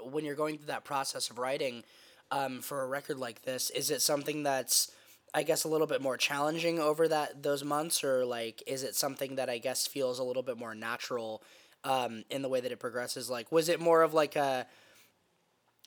when 0.00 0.24
you're 0.24 0.36
going 0.36 0.56
through 0.56 0.68
that 0.68 0.84
process 0.84 1.30
of 1.30 1.38
writing 1.38 1.82
um, 2.30 2.60
for 2.60 2.82
a 2.82 2.86
record 2.86 3.18
like 3.18 3.42
this 3.42 3.70
is 3.70 3.90
it 3.90 4.00
something 4.02 4.42
that's 4.42 4.90
i 5.34 5.42
guess 5.42 5.64
a 5.64 5.68
little 5.68 5.86
bit 5.86 6.00
more 6.00 6.16
challenging 6.16 6.78
over 6.78 7.08
that 7.08 7.42
those 7.42 7.64
months? 7.64 8.04
Or 8.04 8.24
like 8.24 8.62
is 8.68 8.84
it 8.84 8.94
something 8.94 9.34
that 9.36 9.50
i 9.50 9.58
guess 9.58 9.86
feels 9.86 10.20
a 10.20 10.24
little 10.24 10.44
bit 10.44 10.58
more 10.58 10.74
natural 10.76 11.42
um, 11.84 12.24
in 12.30 12.42
the 12.42 12.48
way 12.48 12.60
that 12.60 12.70
it 12.70 12.78
progresses? 12.78 13.28
Like 13.28 13.50
was 13.50 13.68
it 13.68 13.80
more 13.80 14.02
of 14.02 14.14
like 14.14 14.36
a 14.36 14.66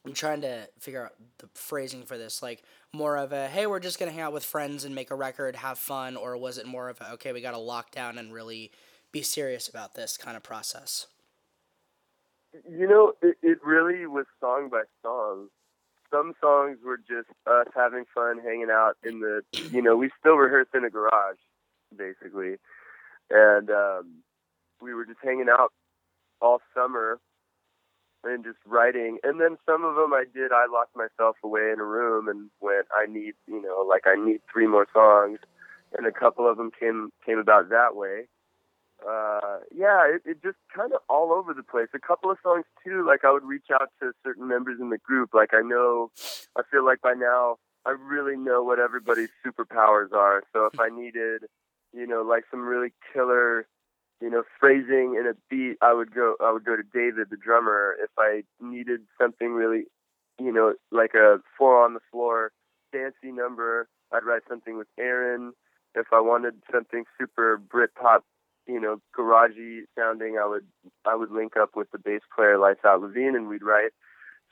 i'm 0.05 0.13
trying 0.13 0.41
to 0.41 0.67
figure 0.79 1.03
out 1.05 1.13
the 1.39 1.47
phrasing 1.53 2.03
for 2.03 2.17
this 2.17 2.41
like 2.43 2.63
more 2.93 3.17
of 3.17 3.31
a 3.33 3.47
hey 3.47 3.65
we're 3.67 3.79
just 3.79 3.99
gonna 3.99 4.11
hang 4.11 4.21
out 4.21 4.33
with 4.33 4.43
friends 4.43 4.85
and 4.85 4.93
make 4.95 5.11
a 5.11 5.15
record 5.15 5.55
have 5.55 5.77
fun 5.77 6.15
or 6.15 6.37
was 6.37 6.57
it 6.57 6.65
more 6.65 6.89
of 6.89 6.99
a 7.01 7.11
okay 7.13 7.31
we 7.31 7.41
gotta 7.41 7.57
lock 7.57 7.91
down 7.91 8.17
and 8.17 8.33
really 8.33 8.71
be 9.11 9.21
serious 9.21 9.67
about 9.67 9.95
this 9.95 10.17
kind 10.17 10.37
of 10.37 10.43
process 10.43 11.07
You 12.69 12.87
know, 12.87 13.13
it, 13.21 13.37
it 13.41 13.59
really 13.65 14.05
was 14.07 14.25
song 14.39 14.69
by 14.69 14.83
song. 15.01 15.49
Some 16.11 16.33
songs 16.39 16.77
were 16.85 16.97
just 16.97 17.29
us 17.45 17.67
having 17.75 18.05
fun, 18.13 18.39
hanging 18.39 18.69
out 18.71 18.95
in 19.03 19.19
the, 19.19 19.41
you 19.71 19.81
know, 19.81 19.97
we 19.97 20.09
still 20.19 20.35
rehearsed 20.35 20.71
in 20.73 20.85
a 20.85 20.89
garage, 20.89 21.37
basically. 21.95 22.55
And 23.29 23.69
um, 23.69 24.23
we 24.81 24.93
were 24.93 25.05
just 25.05 25.19
hanging 25.23 25.49
out 25.49 25.73
all 26.41 26.61
summer 26.73 27.19
and 28.25 28.43
just 28.43 28.57
writing. 28.65 29.19
And 29.23 29.39
then 29.39 29.57
some 29.65 29.85
of 29.85 29.95
them 29.95 30.13
I 30.13 30.25
did, 30.33 30.51
I 30.51 30.65
locked 30.71 30.95
myself 30.95 31.37
away 31.43 31.71
in 31.71 31.79
a 31.79 31.85
room 31.85 32.27
and 32.27 32.49
went, 32.59 32.87
I 32.95 33.05
need, 33.05 33.33
you 33.47 33.61
know, 33.61 33.85
like 33.87 34.03
I 34.05 34.15
need 34.15 34.41
three 34.51 34.67
more 34.67 34.87
songs. 34.93 35.39
And 35.97 36.05
a 36.05 36.11
couple 36.11 36.49
of 36.49 36.57
them 36.57 36.71
came 36.77 37.11
came 37.25 37.37
about 37.37 37.69
that 37.69 37.95
way 37.95 38.27
uh, 39.03 39.59
yeah, 39.73 40.07
it, 40.07 40.21
it 40.25 40.43
just 40.43 40.57
kind 40.73 40.93
of 40.93 40.99
all 41.09 41.31
over 41.31 41.53
the 41.53 41.63
place. 41.63 41.87
A 41.93 41.99
couple 41.99 42.31
of 42.31 42.37
songs 42.41 42.65
too, 42.83 43.05
like 43.05 43.23
I 43.23 43.31
would 43.31 43.43
reach 43.43 43.67
out 43.73 43.89
to 44.01 44.11
certain 44.23 44.47
members 44.47 44.79
in 44.79 44.89
the 44.89 44.97
group. 44.97 45.33
Like 45.33 45.53
I 45.53 45.61
know, 45.61 46.11
I 46.57 46.61
feel 46.71 46.85
like 46.85 47.01
by 47.01 47.13
now 47.13 47.57
I 47.85 47.91
really 47.91 48.37
know 48.37 48.63
what 48.63 48.79
everybody's 48.79 49.29
superpowers 49.45 50.11
are. 50.13 50.43
So 50.53 50.65
if 50.71 50.79
I 50.79 50.89
needed, 50.89 51.43
you 51.93 52.07
know, 52.07 52.21
like 52.21 52.45
some 52.49 52.61
really 52.61 52.93
killer, 53.13 53.67
you 54.21 54.29
know, 54.29 54.43
phrasing 54.59 55.15
in 55.19 55.27
a 55.27 55.33
beat, 55.49 55.77
I 55.81 55.93
would 55.93 56.13
go 56.13 56.35
I 56.41 56.51
would 56.51 56.65
go 56.65 56.75
to 56.75 56.83
David, 56.83 57.29
the 57.29 57.37
drummer. 57.37 57.95
If 58.01 58.11
I 58.17 58.43
needed 58.61 59.01
something 59.21 59.53
really, 59.53 59.85
you 60.39 60.51
know, 60.51 60.73
like 60.91 61.13
a 61.13 61.39
four 61.57 61.83
on 61.83 61.93
the 61.93 61.99
floor 62.11 62.51
dancey 62.91 63.31
number, 63.31 63.87
I'd 64.11 64.23
write 64.23 64.43
something 64.47 64.77
with 64.77 64.87
Aaron. 64.99 65.53
If 65.95 66.07
I 66.11 66.19
wanted 66.19 66.55
something 66.71 67.05
super 67.17 67.61
Britpop, 67.73 68.19
you 68.67 68.79
know, 68.79 69.01
garagey 69.17 69.81
sounding, 69.97 70.37
I 70.41 70.47
would 70.47 70.65
I 71.05 71.15
would 71.15 71.31
link 71.31 71.57
up 71.57 71.71
with 71.75 71.91
the 71.91 71.99
bass 71.99 72.21
player 72.35 72.57
Lights 72.57 72.85
Out 72.85 73.01
Levine 73.01 73.35
and 73.35 73.47
we'd 73.47 73.63
write 73.63 73.91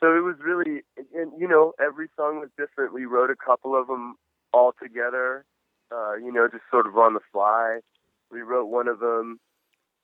so 0.03 0.17
it 0.17 0.19
was 0.19 0.35
really, 0.43 0.81
and 1.15 1.31
you 1.39 1.47
know, 1.47 1.71
every 1.79 2.09
song 2.17 2.41
was 2.41 2.49
different. 2.57 2.93
We 2.93 3.05
wrote 3.05 3.29
a 3.29 3.37
couple 3.37 3.73
of 3.73 3.87
them 3.87 4.15
all 4.51 4.73
together, 4.81 5.45
uh, 5.95 6.15
you 6.15 6.29
know, 6.29 6.49
just 6.51 6.63
sort 6.69 6.87
of 6.87 6.97
on 6.97 7.13
the 7.13 7.21
fly. 7.31 7.79
We 8.29 8.41
wrote 8.41 8.65
one 8.65 8.89
of 8.89 8.99
them 8.99 9.39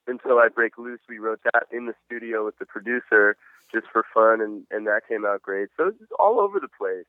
until 0.09 0.39
I 0.39 0.47
break 0.49 0.77
loose. 0.77 0.99
We 1.07 1.19
wrote 1.19 1.41
that 1.53 1.67
in 1.71 1.85
the 1.85 1.93
studio 2.05 2.45
with 2.45 2.57
the 2.57 2.65
producer 2.65 3.37
just 3.71 3.85
for 3.91 4.03
fun, 4.13 4.41
and 4.41 4.65
and 4.71 4.87
that 4.87 5.01
came 5.07 5.25
out 5.25 5.41
great. 5.41 5.69
So 5.77 5.87
it's 5.87 6.11
all 6.19 6.39
over 6.39 6.59
the 6.59 6.67
place. 6.67 7.05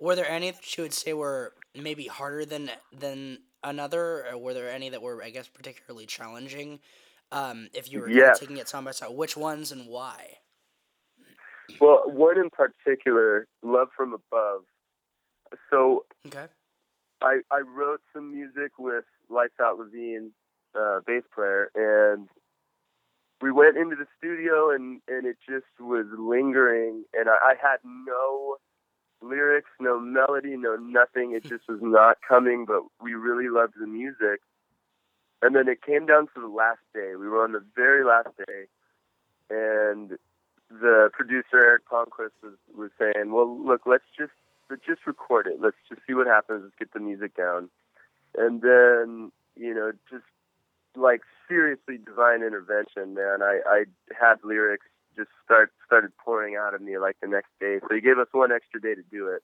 Were 0.00 0.16
there 0.16 0.28
any 0.28 0.50
that 0.50 0.76
you 0.76 0.82
would 0.82 0.92
say 0.92 1.12
were 1.12 1.52
maybe 1.74 2.06
harder 2.06 2.44
than 2.44 2.70
than 2.92 3.38
another, 3.62 4.26
or 4.30 4.38
were 4.38 4.54
there 4.54 4.70
any 4.70 4.88
that 4.90 5.02
were, 5.02 5.22
I 5.22 5.30
guess, 5.30 5.48
particularly 5.48 6.06
challenging? 6.06 6.80
Um, 7.32 7.68
if 7.72 7.90
you 7.90 8.00
were 8.00 8.34
taking 8.34 8.58
it 8.58 8.68
side 8.68 8.84
by 8.84 8.90
side, 8.90 9.10
which 9.10 9.36
ones 9.36 9.72
and 9.72 9.88
why? 9.88 10.38
Well, 11.80 12.02
one 12.06 12.38
in 12.38 12.50
particular, 12.50 13.46
Love 13.62 13.88
from 13.96 14.12
Above. 14.12 14.62
So 15.70 16.04
okay. 16.26 16.46
I 17.22 17.40
I 17.50 17.60
wrote 17.60 18.00
some 18.12 18.32
music 18.32 18.72
with 18.78 19.04
Lights 19.28 19.54
Out 19.60 19.78
Levine, 19.78 20.32
uh, 20.78 21.00
bass 21.06 21.22
player, 21.34 21.70
and 21.74 22.28
we 23.40 23.52
went 23.52 23.76
into 23.76 23.96
the 23.96 24.06
studio 24.18 24.70
and 24.70 25.00
and 25.08 25.26
it 25.26 25.36
just 25.46 25.66
was 25.78 26.06
lingering, 26.18 27.04
and 27.12 27.28
I, 27.28 27.36
I 27.42 27.54
had 27.60 27.78
no 27.84 28.56
lyrics, 29.22 29.70
no 29.80 29.98
melody, 29.98 30.56
no 30.56 30.76
nothing. 30.76 31.32
It 31.32 31.42
just 31.42 31.68
was 31.68 31.80
not 31.82 32.18
coming, 32.26 32.64
but 32.66 32.82
we 33.02 33.14
really 33.14 33.48
loved 33.48 33.74
the 33.78 33.86
music. 33.86 34.40
And 35.42 35.54
then 35.54 35.68
it 35.68 35.82
came 35.82 36.06
down 36.06 36.28
to 36.34 36.40
the 36.40 36.48
last 36.48 36.80
day. 36.94 37.16
We 37.18 37.28
were 37.28 37.44
on 37.44 37.52
the 37.52 37.64
very 37.76 38.04
last 38.04 38.28
day, 38.46 38.64
and 39.50 40.16
the 40.70 41.10
producer 41.12 41.58
Eric 41.58 41.82
Palmquist 41.90 42.32
was, 42.42 42.56
was 42.74 42.90
saying, 42.98 43.32
"Well, 43.32 43.62
look, 43.62 43.82
let's 43.84 44.04
just 44.16 44.32
just 44.86 45.06
record 45.06 45.46
it. 45.46 45.60
Let's 45.60 45.76
just 45.88 46.00
see 46.06 46.14
what 46.14 46.26
happens. 46.26 46.62
Let's 46.64 46.76
get 46.78 46.92
the 46.92 47.00
music 47.00 47.36
down." 47.36 47.68
And 48.36 48.62
then, 48.62 49.32
you 49.54 49.74
know, 49.74 49.92
just 50.10 50.24
like 50.96 51.22
seriously 51.48 51.98
divine 51.98 52.42
intervention, 52.42 53.14
man. 53.14 53.42
I 53.42 53.60
I 53.66 53.84
had 54.18 54.36
lyrics 54.44 54.86
just 55.16 55.30
start 55.44 55.72
started 55.86 56.10
pouring 56.24 56.56
out 56.56 56.74
of 56.74 56.82
me 56.82 56.98
like 56.98 57.16
the 57.22 57.28
next 57.28 57.50
day. 57.60 57.78
So 57.80 57.94
he 57.94 58.00
gave 58.00 58.18
us 58.18 58.28
one 58.32 58.52
extra 58.52 58.80
day 58.80 58.94
to 58.94 59.02
do 59.10 59.28
it. 59.28 59.42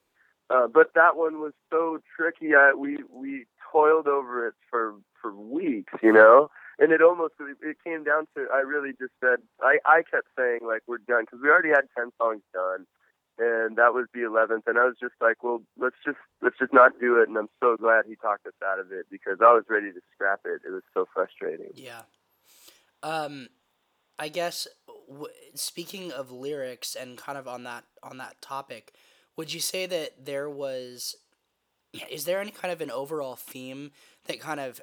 Uh, 0.48 0.66
but 0.66 0.94
that 0.94 1.16
one 1.16 1.40
was 1.40 1.52
so 1.70 2.00
tricky. 2.16 2.54
I, 2.54 2.72
we 2.76 2.98
we 3.12 3.46
toiled 3.72 4.08
over 4.08 4.48
it 4.48 4.54
for 4.68 4.94
for 5.20 5.32
weeks, 5.34 5.92
you 6.02 6.12
know 6.12 6.50
and 6.80 6.92
it 6.92 7.02
almost 7.02 7.34
it 7.38 7.76
came 7.84 8.02
down 8.02 8.26
to 8.34 8.46
I 8.52 8.60
really 8.60 8.92
just 8.98 9.12
said 9.20 9.38
I 9.62 9.78
I 9.84 10.02
kept 10.10 10.26
saying 10.36 10.60
like 10.66 10.80
we're 10.88 11.04
done 11.06 11.24
because 11.28 11.40
we 11.42 11.48
already 11.48 11.68
had 11.68 11.84
ten 11.96 12.10
songs 12.18 12.42
done, 12.52 12.86
and 13.40 13.76
that 13.76 13.94
was 13.94 14.06
the 14.12 14.24
eleventh, 14.24 14.64
and 14.66 14.78
I 14.78 14.84
was 14.84 14.96
just 15.00 15.14
like, 15.20 15.42
well, 15.42 15.62
let's 15.78 15.96
just 16.04 16.18
let's 16.42 16.58
just 16.58 16.72
not 16.72 16.92
do 17.00 17.20
it, 17.20 17.28
and 17.28 17.38
I'm 17.38 17.48
so 17.58 17.76
glad 17.76 18.04
he 18.06 18.16
talked 18.16 18.46
us 18.46 18.52
out 18.64 18.78
of 18.78 18.92
it 18.92 19.06
because 19.10 19.38
I 19.40 19.52
was 19.52 19.64
ready 19.68 19.92
to 19.92 20.00
scrap 20.14 20.40
it. 20.44 20.60
It 20.66 20.70
was 20.70 20.82
so 20.92 21.08
frustrating. 21.14 21.72
Yeah. 21.74 22.02
Um, 23.02 23.48
I 24.18 24.28
guess 24.28 24.68
w- 25.08 25.32
speaking 25.54 26.12
of 26.12 26.30
lyrics 26.30 26.94
and 26.94 27.16
kind 27.16 27.38
of 27.38 27.48
on 27.48 27.64
that 27.64 27.84
on 28.02 28.18
that 28.18 28.42
topic, 28.42 28.92
would 29.36 29.52
you 29.52 29.60
say 29.60 29.86
that 29.86 30.26
there 30.26 30.50
was 30.50 31.16
is 32.10 32.26
there 32.26 32.40
any 32.40 32.50
kind 32.50 32.72
of 32.72 32.82
an 32.82 32.90
overall 32.90 33.36
theme 33.36 33.92
that 34.26 34.38
kind 34.38 34.60
of 34.60 34.80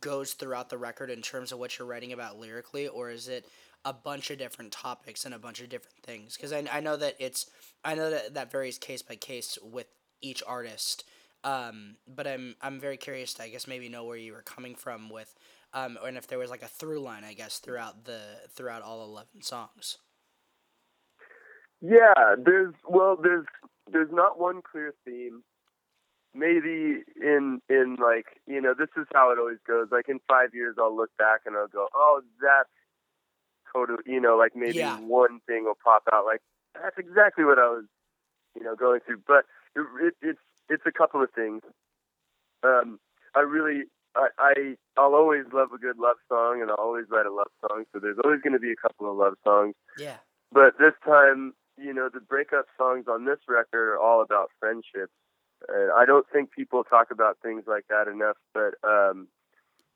goes 0.00 0.32
throughout 0.32 0.68
the 0.68 0.78
record 0.78 1.10
in 1.10 1.22
terms 1.22 1.52
of 1.52 1.58
what 1.58 1.78
you're 1.78 1.88
writing 1.88 2.12
about 2.12 2.38
lyrically, 2.38 2.86
or 2.88 3.10
is 3.10 3.28
it 3.28 3.46
a 3.86 3.92
bunch 3.94 4.30
of 4.30 4.36
different 4.38 4.72
topics 4.72 5.24
and 5.24 5.32
a 5.32 5.38
bunch 5.38 5.62
of 5.62 5.70
different 5.70 5.96
things? 6.02 6.36
Because 6.36 6.52
I, 6.52 6.66
I 6.70 6.80
know 6.80 6.96
that 6.96 7.14
it's 7.18 7.48
I 7.84 7.94
know 7.94 8.10
that 8.10 8.34
that 8.34 8.52
varies 8.52 8.76
case 8.76 9.00
by 9.00 9.16
case 9.16 9.58
with 9.62 9.86
each 10.20 10.42
artist. 10.46 11.04
Um, 11.44 11.96
but 12.06 12.26
I'm 12.26 12.56
I'm 12.60 12.80
very 12.80 12.96
curious 12.98 13.32
to 13.34 13.44
I 13.44 13.48
guess 13.48 13.66
maybe 13.66 13.88
know 13.88 14.04
where 14.04 14.16
you 14.16 14.32
were 14.32 14.42
coming 14.42 14.74
from 14.74 15.08
with, 15.08 15.34
um, 15.72 15.96
and 16.04 16.18
if 16.18 16.26
there 16.26 16.38
was 16.38 16.50
like 16.50 16.62
a 16.62 16.68
through 16.68 17.00
line 17.00 17.24
I 17.24 17.34
guess 17.34 17.58
throughout 17.58 18.04
the 18.04 18.20
throughout 18.54 18.82
all 18.82 19.04
eleven 19.04 19.40
songs. 19.42 19.98
Yeah, 21.80 22.34
there's 22.44 22.74
well, 22.88 23.16
there's 23.22 23.46
there's 23.90 24.10
not 24.10 24.40
one 24.40 24.60
clear 24.62 24.92
theme 25.04 25.44
maybe 26.36 27.02
in 27.20 27.60
in 27.68 27.96
like 27.96 28.26
you 28.46 28.60
know 28.60 28.74
this 28.78 28.90
is 28.96 29.06
how 29.14 29.30
it 29.32 29.38
always 29.38 29.58
goes 29.66 29.88
like 29.90 30.08
in 30.08 30.20
five 30.28 30.50
years 30.52 30.76
i'll 30.78 30.94
look 30.94 31.10
back 31.16 31.40
and 31.46 31.56
i'll 31.56 31.66
go 31.66 31.88
oh 31.94 32.20
that's 32.40 32.68
you 34.06 34.20
know 34.20 34.36
like 34.36 34.54
maybe 34.54 34.78
yeah. 34.78 34.98
one 35.00 35.40
thing 35.46 35.64
will 35.64 35.78
pop 35.82 36.02
out. 36.12 36.24
Like 36.24 36.40
that's 36.74 36.98
exactly 36.98 37.44
what 37.44 37.58
i 37.58 37.68
was 37.68 37.84
you 38.54 38.62
know 38.62 38.74
going 38.74 39.00
through. 39.06 39.22
But 39.26 39.44
it, 39.74 39.86
it, 40.00 40.14
it's 40.22 40.40
it's 40.68 40.82
a 40.86 40.92
couple 40.92 41.22
of 41.22 41.30
things. 41.34 41.62
Um 42.62 42.98
i 43.34 43.40
really 43.40 43.84
I, 44.14 44.28
I 44.38 44.52
I'll 44.96 45.14
always 45.14 45.44
love 45.52 45.72
a 45.74 45.78
good 45.78 45.98
love 45.98 46.16
song 46.28 46.62
and 46.62 46.70
I'll 46.70 46.76
always 46.76 47.06
write 47.10 47.26
a 47.26 47.32
love 47.32 47.50
song. 47.60 47.84
So 47.92 47.98
there's 47.98 48.18
always 48.24 48.40
going 48.40 48.54
to 48.54 48.58
be 48.58 48.72
a 48.72 48.76
couple 48.76 49.10
of 49.10 49.16
love 49.16 49.34
songs. 49.44 49.74
Yeah. 49.98 50.16
But 50.52 50.78
this 50.78 50.94
time 51.04 51.54
you 51.78 51.92
know 51.92 52.08
the 52.12 52.20
breakup 52.20 52.66
songs 52.78 53.04
on 53.08 53.24
this 53.24 53.38
record 53.48 53.88
are 53.92 54.00
all 54.00 54.22
about 54.22 54.50
friendships. 54.58 55.12
And 55.68 55.90
I 55.92 56.04
don't 56.04 56.26
think 56.32 56.50
people 56.50 56.84
talk 56.84 57.08
about 57.10 57.38
things 57.42 57.64
like 57.66 57.86
that 57.88 58.08
enough. 58.08 58.36
But 58.54 58.74
um, 58.86 59.28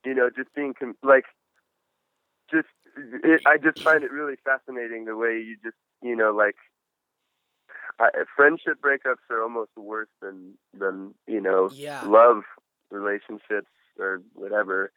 you 0.05 0.15
know, 0.15 0.31
just 0.35 0.55
being 0.55 0.75
com- 0.79 0.97
like, 1.03 1.25
just 2.51 2.69
it, 2.97 3.41
I 3.47 3.59
just 3.59 3.83
find 3.83 4.05
it 4.05 4.11
really 4.11 4.37
fascinating 4.45 5.05
the 5.05 5.17
way 5.17 5.43
you 5.45 5.57
just 5.63 5.77
you 6.03 6.17
know 6.17 6.33
like 6.33 6.57
I, 7.99 8.09
friendship 8.37 8.81
breakups 8.81 9.29
are 9.31 9.43
almost 9.43 9.71
worse 9.77 10.09
than 10.23 10.55
than 10.79 11.15
you 11.27 11.41
know 11.41 11.71
yeah. 11.73 12.03
love 12.05 12.43
relationships 12.91 13.71
or 13.99 14.23
whatever. 14.35 14.93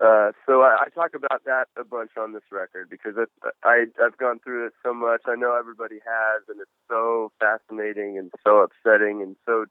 Uh, 0.00 0.32
so 0.44 0.62
I, 0.62 0.86
I 0.86 0.88
talk 0.92 1.14
about 1.14 1.44
that 1.44 1.66
a 1.78 1.84
bunch 1.84 2.10
on 2.18 2.32
this 2.32 2.42
record 2.50 2.90
because 2.90 3.14
it, 3.16 3.28
I 3.62 3.86
I've 4.04 4.16
gone 4.18 4.40
through 4.40 4.66
it 4.66 4.72
so 4.84 4.92
much. 4.92 5.22
I 5.26 5.36
know 5.36 5.56
everybody 5.58 5.98
has, 6.04 6.42
and 6.48 6.60
it's 6.60 6.70
so 6.88 7.30
fascinating 7.38 8.18
and 8.18 8.32
so 8.44 8.58
upsetting 8.58 9.22
and 9.22 9.36
so 9.46 9.66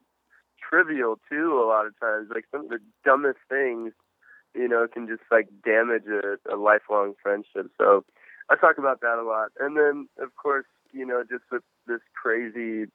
trivial 0.70 1.20
too. 1.30 1.62
A 1.62 1.68
lot 1.68 1.86
of 1.86 2.00
times, 2.00 2.30
like 2.34 2.46
some 2.52 2.62
of 2.66 2.70
the 2.70 2.80
dumbest 3.04 3.40
things, 3.50 3.92
you 4.56 4.68
know, 4.68 4.88
can 4.92 5.08
just 5.08 5.24
like 5.32 5.50
damage 5.64 6.06
a, 6.08 6.54
a 6.54 6.58
lifelong 6.58 7.14
friendship. 7.22 7.72
So 7.78 8.06
I 8.50 8.56
talk 8.56 8.78
about 8.78 9.02
that 9.02 9.20
a 9.20 9.24
lot, 9.24 9.52
and 9.60 9.78
then 9.78 10.08
of 10.20 10.36
course, 10.36 10.66
you 10.92 11.06
know, 11.06 11.24
just 11.30 11.44
with 11.52 11.64
this 11.88 12.02
crazy 12.14 12.86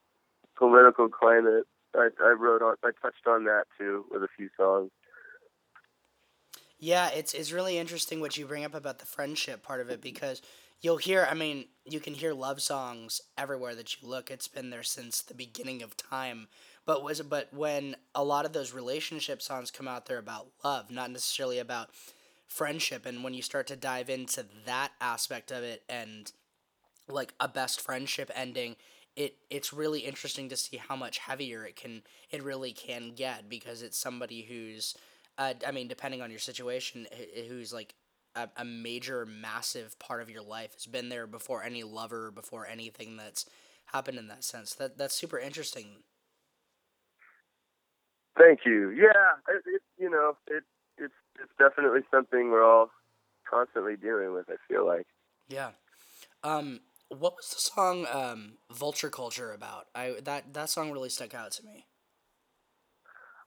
political 0.57 1.09
climate, 1.09 1.65
I, 1.95 2.09
I 2.21 2.29
wrote 2.31 2.61
on, 2.61 2.75
I 2.83 2.91
touched 3.01 3.27
on 3.27 3.45
that 3.45 3.63
too 3.77 4.05
with 4.11 4.23
a 4.23 4.27
few 4.35 4.49
songs. 4.57 4.91
Yeah, 6.79 7.09
it's 7.09 7.33
it's 7.33 7.51
really 7.51 7.77
interesting 7.77 8.21
what 8.21 8.37
you 8.37 8.45
bring 8.45 8.63
up 8.63 8.73
about 8.73 8.99
the 8.99 9.05
friendship 9.05 9.63
part 9.63 9.81
of 9.81 9.89
it 9.89 9.95
mm-hmm. 9.95 10.01
because 10.01 10.41
you'll 10.81 10.97
hear 10.97 11.27
I 11.29 11.33
mean, 11.33 11.65
you 11.85 11.99
can 11.99 12.13
hear 12.13 12.33
love 12.33 12.61
songs 12.61 13.21
everywhere 13.37 13.75
that 13.75 14.01
you 14.01 14.07
look. 14.07 14.31
It's 14.31 14.47
been 14.47 14.69
there 14.69 14.83
since 14.83 15.21
the 15.21 15.33
beginning 15.33 15.81
of 15.81 15.97
time. 15.97 16.47
But 16.89 17.03
was 17.03 17.21
but 17.21 17.53
when 17.53 17.95
a 18.15 18.23
lot 18.23 18.47
of 18.47 18.53
those 18.53 18.73
relationship 18.73 19.43
songs 19.43 19.69
come 19.69 19.87
out 19.87 20.07
they're 20.07 20.17
about 20.17 20.47
love, 20.63 20.89
not 20.89 21.11
necessarily 21.11 21.59
about 21.59 21.91
friendship 22.47 23.05
and 23.05 23.23
when 23.23 23.35
you 23.35 23.43
start 23.43 23.67
to 23.67 23.75
dive 23.75 24.09
into 24.09 24.43
that 24.65 24.89
aspect 24.99 25.51
of 25.51 25.61
it 25.63 25.83
and 25.87 26.31
like 27.07 27.35
a 27.39 27.47
best 27.47 27.79
friendship 27.79 28.31
ending, 28.33 28.75
it 29.15 29.35
it's 29.51 29.71
really 29.71 29.99
interesting 29.99 30.49
to 30.49 30.57
see 30.57 30.77
how 30.77 30.95
much 30.95 31.19
heavier 31.19 31.63
it 31.63 31.75
can 31.75 32.01
it 32.31 32.41
really 32.41 32.71
can 32.71 33.11
get 33.11 33.47
because 33.47 33.83
it's 33.83 33.95
somebody 33.95 34.41
who's 34.41 34.95
uh, 35.37 35.53
I 35.67 35.69
mean, 35.69 35.87
depending 35.87 36.23
on 36.23 36.31
your 36.31 36.39
situation, 36.39 37.05
who's 37.47 37.71
like 37.71 37.93
a, 38.35 38.49
a 38.57 38.65
major, 38.65 39.27
massive 39.27 39.99
part 39.99 40.23
of 40.23 40.31
your 40.31 40.41
life 40.41 40.73
has 40.73 40.87
been 40.87 41.09
there 41.09 41.27
before 41.27 41.61
any 41.61 41.83
lover, 41.83 42.31
before 42.31 42.65
anything 42.65 43.15
that's 43.15 43.45
happened 43.85 44.17
in 44.17 44.27
that 44.29 44.43
sense. 44.43 44.73
That 44.73 44.97
that's 44.97 45.13
super 45.13 45.37
interesting. 45.37 46.03
Thank 48.39 48.61
you. 48.65 48.91
Yeah, 48.91 49.53
it, 49.53 49.63
it 49.65 49.81
you 49.97 50.09
know 50.09 50.37
it 50.47 50.63
it's 50.97 51.13
it's 51.41 51.51
definitely 51.59 52.01
something 52.09 52.49
we're 52.49 52.63
all 52.63 52.89
constantly 53.49 53.95
dealing 53.97 54.33
with. 54.33 54.45
I 54.49 54.55
feel 54.67 54.85
like. 54.85 55.07
Yeah. 55.49 55.71
Um, 56.43 56.79
what 57.09 57.33
was 57.35 57.49
the 57.49 57.59
song 57.59 58.05
um, 58.11 58.53
"Vulture 58.71 59.09
Culture" 59.09 59.51
about? 59.51 59.87
I 59.93 60.15
that 60.23 60.53
that 60.53 60.69
song 60.69 60.91
really 60.91 61.09
stuck 61.09 61.33
out 61.33 61.51
to 61.53 61.65
me. 61.65 61.85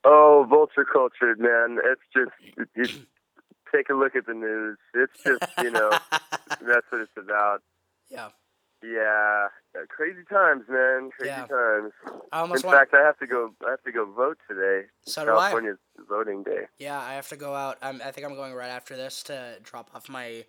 Oh, 0.05 0.45
vulture 0.49 0.85
culture, 0.85 1.37
man! 1.39 1.79
It's 1.85 2.03
just 2.15 2.67
it, 2.75 3.07
take 3.75 3.89
a 3.89 3.95
look 3.95 4.17
at 4.17 4.27
the 4.27 4.35
news. 4.35 4.79
It's 4.95 5.13
just 5.25 5.53
you 5.63 5.71
know 5.71 5.91
that's 6.49 6.87
what 6.91 7.01
it's 7.01 7.13
about. 7.17 7.63
Yeah. 8.09 8.29
Yeah, 8.83 9.49
crazy 9.89 10.23
times, 10.29 10.65
man. 10.69 11.11
Crazy 11.17 11.29
Yeah. 11.31 11.47
times. 11.47 11.93
In 12.05 12.39
want. 12.51 12.61
fact, 12.63 12.95
I 12.95 13.01
have 13.05 13.19
to 13.19 13.27
go. 13.27 13.55
I 13.67 13.71
have 13.71 13.83
to 13.85 13.93
go 13.93 14.05
vote 14.05 14.39
today. 14.49 14.87
so 15.07 15.25
do 15.25 15.33
I. 15.33 15.51
California's 15.51 15.79
voting 16.09 16.43
day. 16.43 16.67
Yeah, 16.79 17.01
I 17.01 17.15
have 17.15 17.29
to 17.29 17.37
go 17.37 17.55
out. 17.55 17.79
Um, 17.83 18.01
I 18.05 18.11
think 18.11 18.27
I'm 18.27 18.35
going 18.35 18.55
right 18.55 18.71
after 18.71 18.97
this 18.97 19.23
to 19.25 19.59
drop 19.63 19.91
off 19.95 20.09
my 20.09 20.45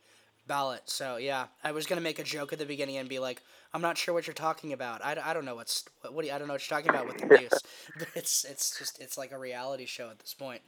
ballot. 0.47 0.81
So 0.85 1.17
yeah, 1.17 1.47
I 1.63 1.71
was 1.71 1.85
gonna 1.85 2.01
make 2.01 2.19
a 2.19 2.23
joke 2.23 2.53
at 2.53 2.59
the 2.59 2.65
beginning 2.65 2.97
and 2.97 3.07
be 3.07 3.19
like, 3.19 3.41
"I'm 3.73 3.81
not 3.81 3.97
sure 3.97 4.13
what 4.13 4.25
you're 4.27 4.33
talking 4.33 4.73
about. 4.73 5.03
I, 5.05 5.17
I 5.23 5.33
don't 5.33 5.45
know 5.45 5.55
what's 5.55 5.85
what, 6.01 6.13
what 6.13 6.21
do 6.23 6.27
you, 6.29 6.33
I 6.33 6.37
don't 6.39 6.47
know 6.47 6.55
what 6.55 6.69
you're 6.69 6.77
talking 6.79 6.89
about 6.89 7.07
with 7.07 7.17
the 7.19 7.25
news." 7.39 7.51
but 7.99 8.07
it's 8.15 8.43
it's 8.45 8.77
just 8.77 8.99
it's 8.99 9.17
like 9.17 9.31
a 9.31 9.37
reality 9.37 9.85
show 9.85 10.09
at 10.09 10.19
this 10.19 10.33
point. 10.33 10.61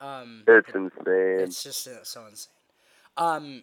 Um, 0.00 0.44
It's 0.46 0.68
it- 0.68 0.74
insane. 0.74 1.40
it's 1.40 1.62
just 1.62 1.88
uh, 1.88 2.04
so 2.04 2.26
insane. 2.26 2.52
Um, 3.16 3.62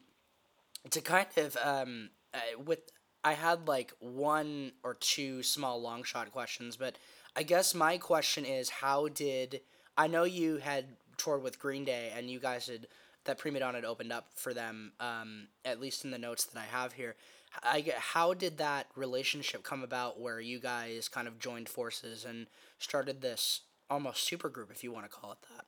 to 0.90 1.00
kind 1.02 1.28
of 1.38 1.56
um, 1.64 2.10
uh, 2.34 2.40
with 2.66 2.80
I 3.24 3.34
had 3.34 3.68
like 3.68 3.94
one 4.00 4.74
or 4.84 4.96
two 4.96 5.44
small 5.44 5.82
long 5.82 6.04
shot 6.04 6.32
questions, 6.32 6.76
but 6.76 6.98
I 7.36 7.44
guess 7.44 7.74
my 7.74 7.98
question 7.98 8.46
is, 8.46 8.70
how 8.70 9.08
did 9.08 9.62
I 9.98 10.08
know 10.08 10.24
you 10.24 10.58
had 10.58 10.86
toured 11.18 11.44
with 11.44 11.60
Green 11.60 11.86
Day 11.86 12.12
and 12.16 12.30
you 12.30 12.40
guys 12.40 12.68
had 12.68 12.88
that 13.26 13.38
Prima 13.38 13.60
Donna 13.60 13.78
had 13.78 13.86
opened 13.86 14.12
up 14.12 14.28
for 14.36 14.54
them, 14.54 14.92
um, 15.00 15.48
at 15.64 15.80
least 15.80 16.04
in 16.04 16.12
the 16.12 16.18
notes 16.18 16.46
that 16.46 16.60
I 16.60 16.66
have 16.66 16.94
here. 16.94 17.16
I 17.62 17.94
how 17.98 18.34
did 18.34 18.58
that 18.58 18.88
relationship 18.96 19.64
come 19.64 19.84
about 19.84 20.20
where 20.20 20.40
you 20.40 20.60
guys 20.60 21.08
kind 21.08 21.28
of 21.28 21.40
joined 21.40 21.70
forces 21.70 22.26
and 22.26 22.48
started 22.80 23.22
this 23.22 23.62
almost 23.90 24.24
super 24.24 24.50
group, 24.50 24.72
if 24.72 24.84
you 24.84 24.92
want 24.92 25.06
to 25.06 25.16
call 25.16 25.34
it 25.34 25.38
that? 25.56 25.66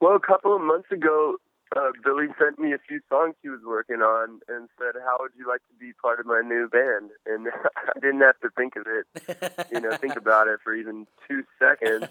Well, 0.00 0.16
a 0.16 0.20
couple 0.20 0.54
of 0.54 0.60
months 0.60 0.90
ago, 0.90 1.36
uh, 1.74 1.90
Billie 2.04 2.28
sent 2.38 2.58
me 2.58 2.72
a 2.72 2.78
few 2.78 3.00
songs 3.08 3.34
he 3.42 3.48
was 3.48 3.60
working 3.66 3.96
on 3.96 4.40
and 4.48 4.68
said, 4.78 5.00
"How 5.04 5.16
would 5.20 5.32
you 5.36 5.48
like 5.48 5.62
to 5.68 5.74
be 5.78 5.92
part 5.92 6.20
of 6.20 6.26
my 6.26 6.40
new 6.44 6.68
band?" 6.68 7.10
And 7.26 7.48
I 7.76 7.98
didn't 8.00 8.20
have 8.20 8.38
to 8.40 8.50
think 8.56 8.76
of 8.76 8.86
it, 8.86 9.66
you 9.72 9.80
know, 9.80 9.96
think 9.96 10.16
about 10.24 10.48
it 10.48 10.60
for 10.62 10.74
even 10.74 11.06
two 11.26 11.42
seconds. 11.58 12.06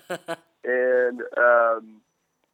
And 0.64 1.22
um, 1.38 2.02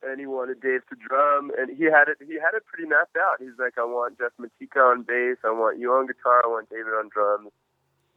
and 0.03 0.19
he 0.19 0.25
wanted 0.25 0.61
Dave 0.61 0.81
to 0.89 0.95
drum, 0.95 1.51
and 1.57 1.75
he 1.75 1.85
had 1.85 2.07
it. 2.07 2.17
He 2.25 2.35
had 2.35 2.53
it 2.55 2.65
pretty 2.65 2.87
mapped 2.87 3.17
out. 3.17 3.37
He's 3.39 3.57
like, 3.57 3.77
"I 3.77 3.85
want 3.85 4.19
Jeff 4.19 4.31
Matika 4.39 4.91
on 4.91 5.03
bass. 5.03 5.37
I 5.43 5.51
want 5.51 5.79
you 5.79 5.91
on 5.93 6.07
guitar. 6.07 6.41
I 6.43 6.47
want 6.47 6.69
David 6.69 6.93
on 6.93 7.09
drums. 7.09 7.49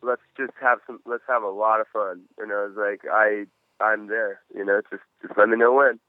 Let's 0.03 0.23
just 0.37 0.53
have 0.61 0.81
some. 0.87 1.01
Let's 1.07 1.25
have 1.29 1.43
a 1.43 1.49
lot 1.49 1.81
of 1.81 1.87
fun." 1.89 2.23
And 2.39 2.53
I 2.53 2.65
was 2.67 2.77
like, 2.77 3.03
"I 3.11 3.47
I'm 3.81 4.09
there. 4.09 4.41
You 4.55 4.65
know, 4.65 4.83
just 4.91 5.03
just 5.23 5.39
let 5.39 5.49
me 5.49 5.57
know 5.57 5.73
when." 5.73 6.01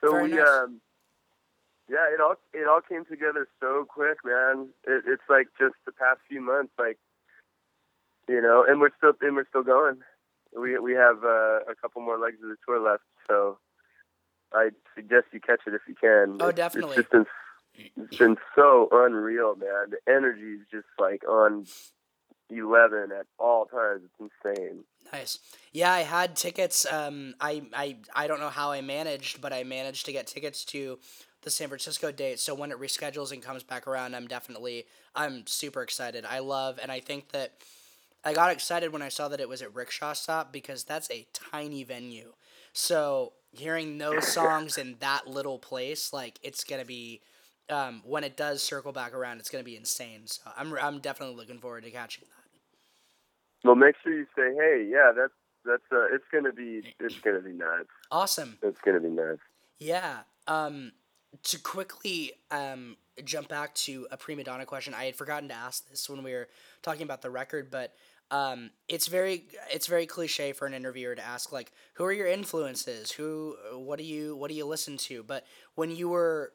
So 0.00 0.12
Very 0.12 0.30
we 0.30 0.36
nice. 0.36 0.48
um 0.48 0.80
yeah, 1.88 2.06
it 2.12 2.20
all 2.20 2.34
it 2.52 2.66
all 2.68 2.80
came 2.80 3.04
together 3.04 3.46
so 3.60 3.84
quick, 3.88 4.18
man. 4.24 4.68
It, 4.86 5.04
it's 5.06 5.22
like 5.28 5.48
just 5.58 5.74
the 5.84 5.92
past 5.92 6.20
few 6.28 6.40
months, 6.40 6.72
like 6.78 6.98
you 8.28 8.40
know, 8.42 8.64
and 8.68 8.80
we're 8.80 8.90
still 8.96 9.12
and 9.20 9.36
we're 9.36 9.48
still 9.48 9.62
going. 9.62 9.98
We 10.58 10.78
we 10.78 10.92
have 10.94 11.22
uh, 11.24 11.60
a 11.70 11.74
couple 11.80 12.02
more 12.02 12.18
legs 12.18 12.36
of 12.42 12.48
the 12.48 12.56
tour 12.66 12.80
left, 12.80 13.04
so 13.28 13.58
I 14.52 14.70
suggest 14.94 15.26
you 15.32 15.40
catch 15.40 15.60
it 15.66 15.74
if 15.74 15.82
you 15.88 15.94
can. 15.94 16.38
Oh, 16.40 16.48
It's- 16.48 16.54
definitely. 16.56 16.96
It's 16.96 17.08
just 17.08 17.10
been 17.12 17.26
it's 17.96 18.16
been 18.16 18.36
so 18.54 18.88
unreal, 18.90 19.54
man. 19.56 19.90
The 19.90 20.12
energy 20.12 20.54
is 20.54 20.66
just 20.70 20.86
like 20.98 21.22
on 21.28 21.66
eleven 22.50 23.10
at 23.12 23.26
all 23.38 23.66
times. 23.66 24.02
It's 24.04 24.30
insane. 24.44 24.84
Nice. 25.12 25.38
Yeah, 25.72 25.92
I 25.92 26.00
had 26.00 26.34
tickets. 26.36 26.84
Um, 26.90 27.34
I, 27.40 27.62
I 27.72 27.98
I 28.14 28.26
don't 28.26 28.40
know 28.40 28.48
how 28.48 28.72
I 28.72 28.80
managed, 28.80 29.40
but 29.40 29.52
I 29.52 29.62
managed 29.62 30.06
to 30.06 30.12
get 30.12 30.26
tickets 30.26 30.64
to 30.66 30.98
the 31.46 31.50
San 31.50 31.68
Francisco 31.68 32.10
date. 32.10 32.40
So 32.40 32.56
when 32.56 32.72
it 32.72 32.78
reschedules 32.78 33.30
and 33.30 33.40
comes 33.40 33.62
back 33.62 33.86
around, 33.86 34.16
I'm 34.16 34.26
definitely 34.26 34.84
I'm 35.14 35.46
super 35.46 35.80
excited. 35.80 36.26
I 36.28 36.40
love 36.40 36.80
and 36.82 36.90
I 36.90 36.98
think 36.98 37.30
that 37.30 37.52
I 38.24 38.32
got 38.32 38.50
excited 38.50 38.92
when 38.92 39.00
I 39.00 39.08
saw 39.08 39.28
that 39.28 39.38
it 39.38 39.48
was 39.48 39.62
at 39.62 39.72
Rickshaw 39.72 40.12
Stop 40.12 40.52
because 40.52 40.82
that's 40.82 41.08
a 41.08 41.24
tiny 41.32 41.84
venue. 41.84 42.32
So 42.72 43.32
hearing 43.52 43.96
those 43.96 44.26
songs 44.32 44.76
in 44.76 44.96
that 44.98 45.28
little 45.28 45.58
place, 45.58 46.12
like 46.12 46.38
it's 46.42 46.64
gonna 46.64 46.84
be. 46.84 47.22
Um, 47.68 48.02
when 48.04 48.22
it 48.22 48.36
does 48.36 48.62
circle 48.62 48.92
back 48.92 49.12
around, 49.12 49.38
it's 49.38 49.50
gonna 49.50 49.64
be 49.64 49.76
insane. 49.76 50.26
So 50.26 50.42
I'm 50.56 50.76
I'm 50.78 50.98
definitely 50.98 51.36
looking 51.36 51.58
forward 51.58 51.84
to 51.84 51.90
catching 51.90 52.24
that. 52.28 53.66
Well, 53.66 53.74
make 53.74 53.96
sure 54.02 54.12
you 54.12 54.26
say, 54.36 54.54
"Hey, 54.54 54.88
yeah, 54.88 55.12
that's 55.16 55.32
that's 55.64 55.82
uh, 55.92 56.14
it's 56.14 56.24
gonna 56.32 56.52
be 56.52 56.94
it's 57.00 57.18
gonna 57.20 57.40
be 57.40 57.52
nuts. 57.52 57.88
Awesome. 58.10 58.58
It's 58.62 58.80
gonna 58.84 59.00
be 59.00 59.08
nuts." 59.08 59.40
Yeah. 59.78 60.18
Um, 60.46 60.92
to 61.44 61.58
quickly 61.58 62.32
um, 62.50 62.96
jump 63.24 63.48
back 63.48 63.74
to 63.74 64.06
a 64.10 64.16
prima 64.16 64.44
donna 64.44 64.66
question, 64.66 64.94
I 64.94 65.04
had 65.04 65.16
forgotten 65.16 65.48
to 65.48 65.54
ask 65.54 65.88
this 65.88 66.08
when 66.08 66.22
we 66.22 66.32
were 66.32 66.48
talking 66.82 67.02
about 67.02 67.22
the 67.22 67.30
record, 67.30 67.70
but 67.70 67.94
um, 68.30 68.70
it's 68.88 69.06
very 69.06 69.44
it's 69.72 69.86
very 69.86 70.06
cliche 70.06 70.52
for 70.52 70.66
an 70.66 70.74
interviewer 70.74 71.14
to 71.14 71.24
ask 71.24 71.52
like, 71.52 71.72
who 71.94 72.04
are 72.04 72.12
your 72.12 72.26
influences? 72.26 73.12
Who 73.12 73.56
what 73.72 73.98
do 73.98 74.04
you 74.04 74.36
what 74.36 74.50
do 74.50 74.56
you 74.56 74.66
listen 74.66 74.96
to? 74.98 75.22
But 75.22 75.46
when 75.74 75.94
you 75.94 76.08
were 76.08 76.52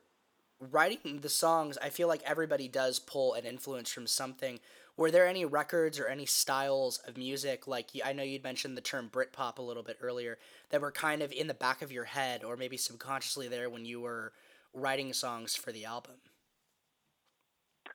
writing 0.60 1.20
the 1.22 1.30
songs, 1.30 1.78
I 1.82 1.90
feel 1.90 2.08
like 2.08 2.22
everybody 2.24 2.68
does 2.68 3.00
pull 3.00 3.34
an 3.34 3.46
influence 3.46 3.90
from 3.90 4.06
something. 4.06 4.60
Were 4.98 5.10
there 5.10 5.26
any 5.26 5.46
records 5.46 5.98
or 5.98 6.08
any 6.08 6.26
styles 6.26 6.98
of 7.08 7.18
music, 7.18 7.68
like 7.68 7.90
I 8.04 8.14
know 8.14 8.24
you'd 8.24 8.44
mentioned 8.44 8.78
the 8.78 8.82
term 8.82 9.10
Britpop 9.10 9.58
a 9.58 9.62
little 9.64 9.82
bit 9.82 9.98
earlier, 10.02 10.38
that 10.70 10.82
were 10.82 10.92
kind 10.92 11.22
of 11.22 11.32
in 11.32 11.48
the 11.48 11.54
back 11.54 11.82
of 11.82 11.92
your 11.92 12.04
head 12.04 12.44
or 12.44 12.58
maybe 12.58 12.78
subconsciously 12.78 13.48
there 13.48 13.70
when 13.70 13.86
you 13.86 14.02
were 14.02 14.34
writing 14.74 15.14
songs 15.14 15.56
for 15.56 15.72
the 15.72 15.86
album? 15.86 16.16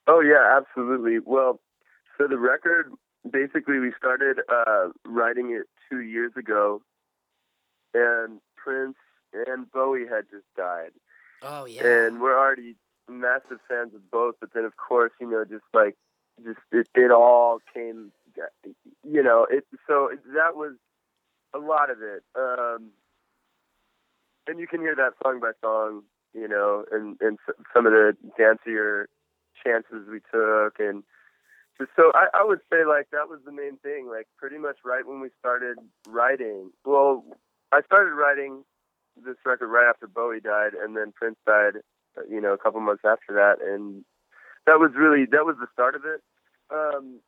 Oh 0.07 0.21
yeah, 0.21 0.57
absolutely. 0.57 1.19
Well, 1.25 1.61
so 2.19 2.29
the 2.29 2.39
record 2.39 2.93
basically 3.31 3.79
we 3.79 3.93
started 3.99 4.39
uh, 4.49 4.89
writing 5.05 5.51
it 5.51 5.67
two 5.91 6.01
years 6.01 6.33
ago, 6.37 6.83
and 7.95 8.41
Prince 8.57 8.97
and 9.47 9.71
Bowie 9.71 10.07
had 10.09 10.25
just 10.31 10.47
died, 10.57 10.91
Oh 11.43 11.65
yeah. 11.65 11.85
and 11.85 12.21
we're 12.21 12.39
already 12.39 12.77
massive 13.09 13.59
fans 13.69 13.95
of 13.95 14.11
both. 14.11 14.37
But 14.41 14.51
then, 14.55 14.65
of 14.65 14.77
course, 14.77 15.13
you 15.21 15.29
know, 15.31 15.45
just 15.45 15.65
like 15.75 15.97
just 16.45 16.59
it, 16.71 16.89
it 16.95 17.11
all 17.11 17.59
came, 17.75 18.13
you 19.05 19.23
know, 19.23 19.47
it. 19.51 19.65
So 19.89 20.11
that 20.35 20.57
was 20.57 20.75
a 21.55 21.59
lot 21.59 21.91
of 21.91 21.99
it, 22.03 22.23
um, 22.39 22.91
and 24.47 24.61
you 24.61 24.67
can 24.67 24.81
hear 24.81 24.95
that 24.95 25.15
song 25.23 25.41
by 25.41 25.53
song, 25.63 26.03
you 26.37 26.47
know, 26.47 26.85
and 26.93 27.17
and 27.21 27.39
some 27.73 27.87
of 27.87 27.93
the 27.93 28.17
dancier 28.39 29.07
chances 29.65 30.07
we 30.11 30.21
took 30.33 30.79
and 30.79 31.03
just 31.79 31.91
so 31.97 32.13
I, 32.15 32.27
I 32.35 32.45
would 32.45 32.61
say 32.71 32.85
like 32.87 33.09
that 33.11 33.29
was 33.29 33.41
the 33.45 33.53
main 33.53 33.79
thing 33.79 34.09
like 34.09 34.27
pretty 34.37 34.59
much 34.59 34.77
right 34.85 35.07
when 35.07 35.21
we 35.21 35.29
started 35.39 35.79
writing. 36.09 36.71
Well 36.85 37.25
i 37.73 37.81
started 37.83 38.13
writing 38.13 38.65
this 39.17 39.37
record 39.45 39.69
right 39.69 39.89
after 39.89 40.07
bowie 40.07 40.41
died 40.41 40.73
and 40.81 40.97
then 40.97 41.13
prince 41.13 41.37
died 41.47 41.81
uh, 42.17 42.23
you 42.31 42.41
know 42.41 42.53
a 42.53 42.59
couple 42.59 42.81
months 42.81 43.03
after 43.05 43.33
that 43.35 43.57
and 43.65 44.05
that 44.67 44.79
was 44.79 44.91
really 44.95 45.25
that 45.25 45.45
was 45.45 45.57
the 45.59 45.67
start 45.73 45.95
of 45.95 46.03
it. 46.05 46.23
Um 46.73 47.21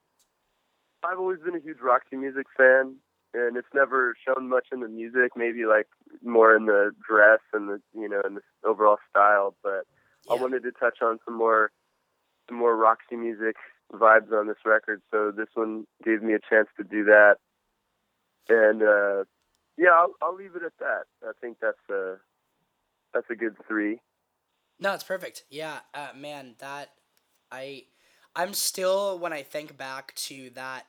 i've 1.02 1.18
always 1.18 1.40
been 1.40 1.56
a 1.56 1.60
huge 1.60 1.80
roxy 1.80 2.16
music 2.16 2.46
fan 2.56 2.96
and 3.34 3.56
it's 3.56 3.68
never 3.74 4.14
shown 4.26 4.48
much 4.48 4.68
in 4.72 4.80
the 4.80 4.88
music 4.88 5.32
maybe 5.36 5.66
like 5.66 5.86
more 6.22 6.56
in 6.56 6.66
the 6.66 6.90
dress 7.06 7.40
and 7.52 7.68
the 7.68 7.80
you 7.94 8.08
know 8.08 8.20
in 8.26 8.34
the 8.36 8.40
overall 8.64 8.96
style 9.10 9.54
but 9.62 9.84
I 10.30 10.34
wanted 10.34 10.62
to 10.64 10.72
touch 10.72 10.98
on 11.02 11.18
some 11.24 11.36
more 11.36 11.70
some 12.48 12.58
more 12.58 12.76
Roxy 12.76 13.16
music 13.16 13.56
vibes 13.92 14.32
on 14.32 14.46
this 14.46 14.56
record, 14.64 15.02
so 15.10 15.30
this 15.30 15.48
one 15.54 15.86
gave 16.04 16.22
me 16.22 16.34
a 16.34 16.38
chance 16.38 16.68
to 16.76 16.84
do 16.84 17.04
that. 17.04 17.36
And 18.48 18.82
uh, 18.82 19.24
yeah, 19.76 19.90
I'll, 19.94 20.14
I'll 20.22 20.34
leave 20.34 20.56
it 20.56 20.62
at 20.62 20.72
that. 20.80 21.04
I 21.22 21.32
think 21.40 21.58
that's 21.60 21.76
a 21.90 22.16
that's 23.14 23.28
a 23.30 23.34
good 23.34 23.56
three. 23.66 24.00
No, 24.80 24.94
it's 24.94 25.04
perfect. 25.04 25.44
Yeah, 25.50 25.80
uh, 25.94 26.08
man, 26.16 26.54
that 26.58 26.90
I 27.50 27.84
I'm 28.34 28.54
still 28.54 29.18
when 29.18 29.32
I 29.32 29.42
think 29.42 29.76
back 29.76 30.14
to 30.14 30.50
that 30.50 30.86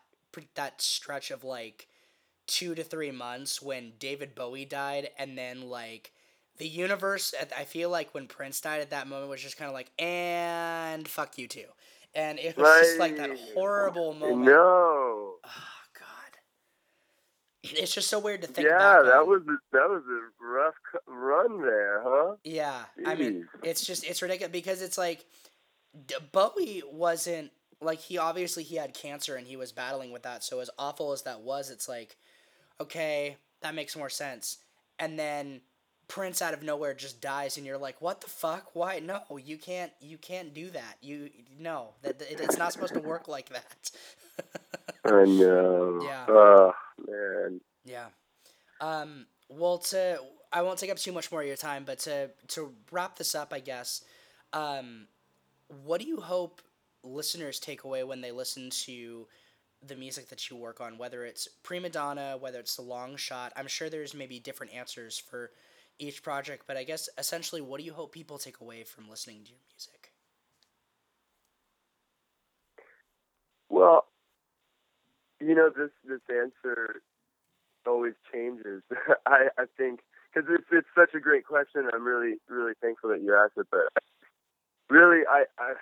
that 0.56 0.82
stretch 0.82 1.32
of 1.32 1.44
like 1.44 1.88
2 2.50 2.76
to 2.76 2.84
3 2.84 3.12
months 3.12 3.62
when 3.62 3.94
David 4.00 4.36
Bowie 4.36 4.66
died 4.66 5.10
and 5.18 5.38
then 5.38 5.70
like 5.70 6.12
the 6.58 6.68
universe 6.68 7.34
I 7.58 7.64
feel 7.64 7.90
like 7.90 8.14
when 8.14 8.28
Prince 8.28 8.60
died 8.60 8.82
at 8.82 8.90
that 8.90 9.08
moment 9.08 9.30
was 9.30 9.42
just 9.42 9.58
kind 9.58 9.70
of 9.70 9.74
like 9.74 9.92
and 9.98 11.08
fuck 11.08 11.38
you 11.38 11.48
too. 11.48 11.66
And 12.14 12.40
it 12.40 12.58
was 12.58 12.68
just 12.80 13.00
like 13.00 13.18
that 13.18 13.38
horrible 13.54 14.14
moment. 14.14 14.48
No, 14.48 15.36
Oh 15.46 15.82
god. 15.94 16.40
It's 17.64 17.94
just 17.94 18.10
so 18.10 18.20
weird 18.20 18.42
to 18.42 18.48
think 18.48 18.68
yeah, 18.68 19.02
that 19.04 19.28
was 19.28 19.42
a, 19.48 19.58
that 19.72 19.88
was 19.90 20.04
a 20.08 20.44
rough 20.44 20.74
run 21.08 21.62
there, 21.62 22.02
huh? 22.04 22.36
Yeah, 22.44 22.86
I 23.06 23.16
mean, 23.16 23.48
it's 23.64 23.86
just 23.86 24.04
it's 24.06 24.22
ridiculous 24.22 24.52
because 24.52 24.82
it's 24.82 24.98
like 24.98 25.26
D- 26.08 26.16
Bowie 26.32 26.84
wasn't 26.92 27.52
like 27.82 28.00
he 28.00 28.18
obviously 28.18 28.64
he 28.64 28.76
had 28.76 28.94
cancer 28.94 29.36
and 29.36 29.48
he 29.48 29.56
was 29.56 29.72
battling 29.72 30.12
with 30.12 30.24
that. 30.24 30.44
So 30.44 30.60
as 30.60 30.70
awful 30.78 31.12
as 31.12 31.24
that 31.24 31.42
was, 31.42 31.70
it's 31.70 31.88
like, 31.88 32.18
okay, 32.80 33.38
that 33.62 33.76
makes 33.76 33.96
more 33.96 34.10
sense. 34.10 34.58
And 34.98 35.18
then 35.18 35.62
Prince 36.08 36.42
out 36.42 36.54
of 36.54 36.64
nowhere 36.64 36.94
just 36.94 37.22
dies, 37.22 37.58
and 37.58 37.66
you're 37.66 37.78
like, 37.78 38.02
what 38.02 38.22
the 38.22 38.30
fuck? 38.30 38.72
Why? 38.74 39.00
No, 39.00 39.22
you 39.38 39.58
can't. 39.58 39.92
You 40.02 40.18
can't 40.18 40.54
do 40.54 40.70
that. 40.72 40.98
You 41.02 41.30
no, 41.60 41.94
that 42.02 42.22
it, 42.22 42.40
it's 42.42 42.58
not 42.58 42.74
supposed 42.74 42.96
to 42.96 43.00
work 43.00 43.28
like 43.28 43.50
that. 43.50 43.92
I 45.06 45.26
know. 45.26 46.02
Yeah. 46.04 46.26
Oh 46.28 46.74
man. 47.08 47.62
Yeah. 47.86 48.08
Um. 48.82 49.28
Well, 49.50 49.78
to 49.78 50.20
I 50.52 50.64
won't 50.64 50.80
take 50.80 50.92
up 50.92 50.98
too 50.98 51.12
much 51.12 51.32
more 51.32 51.42
of 51.42 51.48
your 51.48 51.56
time, 51.56 51.84
but 51.86 52.00
to 52.00 52.32
to 52.50 52.74
wrap 52.92 53.18
this 53.18 53.36
up, 53.36 53.54
I 53.54 53.60
guess. 53.60 54.04
Um, 54.52 55.08
what 55.84 56.02
do 56.02 56.08
you 56.08 56.20
hope 56.20 56.62
listeners 57.04 57.60
take 57.60 57.84
away 57.84 58.04
when 58.04 58.22
they 58.22 58.32
listen 58.32 58.70
to 58.72 59.28
the 59.86 59.96
music 59.96 60.30
that 60.30 60.50
you 60.50 60.58
work 60.58 60.82
on, 60.82 60.98
whether 60.98 61.24
it's 61.26 61.48
prima 61.64 61.90
donna, 61.90 62.38
whether 62.40 62.60
it's 62.60 62.76
the 62.76 62.82
long 62.82 63.16
shot? 63.16 63.54
I'm 63.56 63.68
sure 63.68 63.90
there's 63.90 64.14
maybe 64.14 64.40
different 64.40 64.74
answers 64.74 65.18
for 65.18 65.52
each 66.00 66.24
project, 66.24 66.64
but 66.68 66.78
I 66.78 66.84
guess 66.84 67.10
essentially, 67.18 67.62
what 67.62 67.80
do 67.80 67.86
you 67.86 67.94
hope 67.94 68.12
people 68.14 68.38
take 68.38 68.62
away 68.62 68.84
from 68.84 69.10
listening 69.10 69.44
to 69.44 69.50
your 69.50 69.60
music? 69.72 70.12
Well, 73.70 74.06
you 75.40 75.56
know 75.56 75.70
this 75.70 75.90
this 76.06 76.22
answer 76.30 77.02
always 77.86 78.14
changes. 78.32 78.84
I 79.26 79.48
I 79.58 79.66
think 79.78 80.02
because 80.34 80.50
it's 80.54 80.68
it's 80.72 80.88
such 80.96 81.14
a 81.14 81.20
great 81.20 81.46
question. 81.46 81.88
I'm 81.94 82.06
really 82.06 82.36
really 82.50 82.74
thankful 82.82 83.10
that 83.12 83.22
you 83.22 83.36
asked 83.36 83.58
it, 83.58 83.68
but 83.72 84.04
really 84.90 85.24
I 85.30 85.46
I 85.58 85.74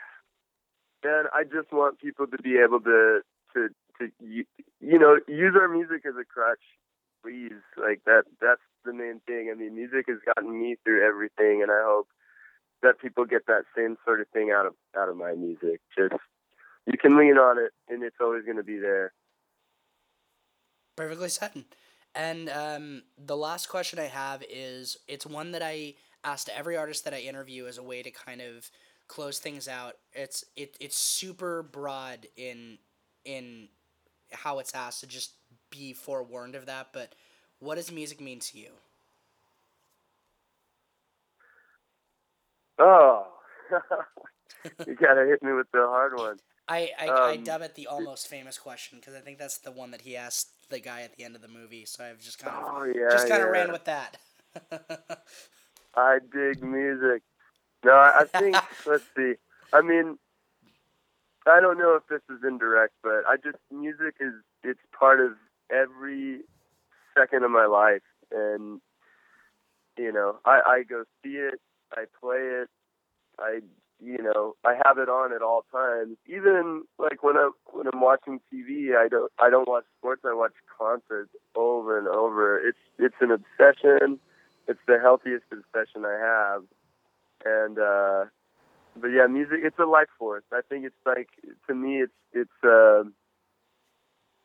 man 1.03 1.25
I 1.33 1.43
just 1.43 1.71
want 1.71 1.99
people 1.99 2.27
to 2.27 2.37
be 2.41 2.57
able 2.57 2.81
to 2.81 3.21
to 3.53 3.69
to 3.99 4.09
you, 4.19 4.45
know 4.81 5.19
use 5.27 5.55
our 5.59 5.67
music 5.67 6.03
as 6.07 6.15
a 6.19 6.25
crutch. 6.25 6.63
Please, 7.23 7.61
like 7.77 8.01
that. 8.05 8.23
That's 8.41 8.61
the 8.85 8.93
main 8.93 9.21
thing. 9.25 9.49
I 9.51 9.57
mean, 9.57 9.75
music 9.75 10.05
has 10.07 10.17
gotten 10.25 10.59
me 10.59 10.75
through 10.83 11.05
everything, 11.05 11.61
and 11.61 11.71
I 11.71 11.81
hope 11.83 12.07
that 12.83 12.99
people 12.99 13.25
get 13.25 13.47
that 13.47 13.63
same 13.75 13.97
sort 14.05 14.21
of 14.21 14.27
thing 14.29 14.51
out 14.55 14.65
of 14.65 14.73
out 14.95 15.09
of 15.09 15.17
my 15.17 15.33
music. 15.33 15.81
Just 15.97 16.13
you 16.85 16.97
can 16.99 17.17
lean 17.17 17.37
on 17.37 17.57
it, 17.57 17.71
and 17.89 18.03
it's 18.03 18.17
always 18.21 18.45
going 18.45 18.57
to 18.57 18.63
be 18.63 18.77
there. 18.77 19.13
Perfectly 20.95 21.29
said. 21.29 21.65
And 22.15 22.49
um, 22.49 23.03
the 23.23 23.37
last 23.37 23.69
question 23.69 23.99
I 23.99 24.05
have 24.05 24.43
is 24.49 24.97
it's 25.07 25.25
one 25.25 25.51
that 25.51 25.61
I 25.61 25.95
asked 26.23 26.49
every 26.49 26.75
artist 26.75 27.03
that 27.03 27.13
I 27.13 27.19
interview 27.19 27.67
as 27.67 27.77
a 27.77 27.83
way 27.83 28.01
to 28.01 28.09
kind 28.09 28.41
of 28.41 28.71
close 29.07 29.37
things 29.39 29.67
out. 29.67 29.93
It's 30.13 30.43
it, 30.55 30.75
it's 30.79 30.97
super 30.97 31.61
broad 31.63 32.27
in 32.35 32.79
in 33.23 33.69
how 34.31 34.59
it's 34.59 34.73
asked 34.73 35.01
to 35.01 35.07
just 35.07 35.33
be 35.69 35.93
forewarned 35.93 36.55
of 36.55 36.65
that, 36.65 36.87
but 36.93 37.13
what 37.59 37.75
does 37.75 37.91
music 37.91 38.21
mean 38.21 38.39
to 38.39 38.57
you? 38.57 38.69
Oh, 42.79 43.27
you 44.85 44.95
gotta 44.95 45.25
hit 45.25 45.41
me 45.41 45.53
with 45.53 45.67
the 45.71 45.79
hard 45.79 46.15
one. 46.15 46.37
I, 46.67 46.91
I, 46.99 47.07
um, 47.07 47.29
I 47.29 47.37
dub 47.37 47.61
it 47.61 47.75
the 47.75 47.87
almost 47.87 48.27
famous 48.27 48.57
question 48.57 48.99
because 48.99 49.15
I 49.15 49.19
think 49.19 49.37
that's 49.37 49.57
the 49.57 49.71
one 49.71 49.91
that 49.91 50.01
he 50.01 50.17
asked 50.17 50.49
the 50.69 50.79
guy 50.79 51.01
at 51.01 51.15
the 51.15 51.23
end 51.23 51.35
of 51.35 51.41
the 51.41 51.47
movie. 51.47 51.85
So 51.85 52.03
I've 52.03 52.19
just 52.19 52.39
kind 52.39 52.55
of 52.55 52.63
oh, 52.67 52.83
yeah, 52.83 53.09
just 53.09 53.29
kind 53.29 53.39
yeah. 53.39 53.45
of 53.45 53.51
ran 53.51 53.71
with 53.71 53.85
that. 53.85 54.17
I 55.95 56.19
dig 56.31 56.61
music. 56.61 57.23
No, 57.85 57.93
I 57.93 58.25
think 58.25 58.55
let's 58.85 59.05
see. 59.15 59.33
I 59.71 59.81
mean, 59.81 60.17
I 61.49 61.59
don't 61.61 61.77
know 61.77 61.95
if 61.95 62.07
this 62.07 62.21
is 62.35 62.43
indirect, 62.47 62.93
but 63.03 63.25
I 63.27 63.35
just 63.43 63.57
music 63.71 64.15
is 64.19 64.33
it's 64.63 64.79
part 64.97 65.19
of 65.19 65.33
every 65.71 66.41
second 67.17 67.43
of 67.43 67.51
my 67.51 67.65
life, 67.65 68.03
and 68.31 68.81
you 69.97 70.11
know, 70.11 70.37
I 70.45 70.61
I 70.65 70.83
go 70.83 71.03
see 71.23 71.31
it, 71.37 71.59
I 71.93 72.05
play 72.21 72.37
it, 72.37 72.69
I 73.39 73.59
you 73.99 74.21
know, 74.21 74.55
I 74.63 74.75
have 74.85 74.97
it 74.99 75.09
on 75.09 75.33
at 75.33 75.41
all 75.41 75.65
times. 75.71 76.17
Even 76.27 76.83
like 76.99 77.23
when 77.23 77.35
I'm 77.35 77.51
when 77.71 77.87
I'm 77.91 78.01
watching 78.01 78.39
TV, 78.53 78.95
I 78.95 79.07
don't 79.07 79.31
I 79.39 79.49
don't 79.49 79.67
watch 79.67 79.85
sports. 79.97 80.21
I 80.25 80.33
watch 80.33 80.53
concerts 80.77 81.31
over 81.55 81.97
and 81.97 82.07
over. 82.07 82.59
It's 82.59 82.77
it's 82.99 83.15
an 83.21 83.31
obsession. 83.31 84.19
It's 84.67 84.79
the 84.87 84.99
healthiest 85.01 85.45
obsession 85.51 86.05
I 86.05 86.17
have, 86.19 86.63
and 87.45 87.79
uh, 87.79 88.25
but 89.01 89.07
yeah, 89.07 89.27
music. 89.27 89.59
It's 89.63 89.79
a 89.79 89.85
life 89.85 90.09
force. 90.17 90.43
I 90.51 90.61
think 90.67 90.85
it's 90.85 90.95
like 91.05 91.29
to 91.67 91.75
me, 91.75 92.01
it's 92.01 92.13
it's. 92.33 92.63
Uh, 92.63 93.03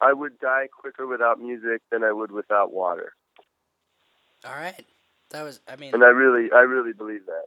I 0.01 0.13
would 0.13 0.41
die 0.41 0.67
quicker 0.67 1.07
without 1.07 1.41
music 1.41 1.81
than 1.91 2.03
I 2.03 2.13
would 2.13 2.33
without 2.33 2.73
water. 2.73 3.13
All 4.45 4.55
right, 4.55 4.85
that 5.31 5.43
was. 5.43 5.61
I 5.69 5.77
mean, 5.77 5.95
and 5.95 6.03
I 6.03 6.09
really, 6.09 6.51
I 6.53 6.61
really 6.61 6.93
believe 6.93 7.27
that. 7.27 7.45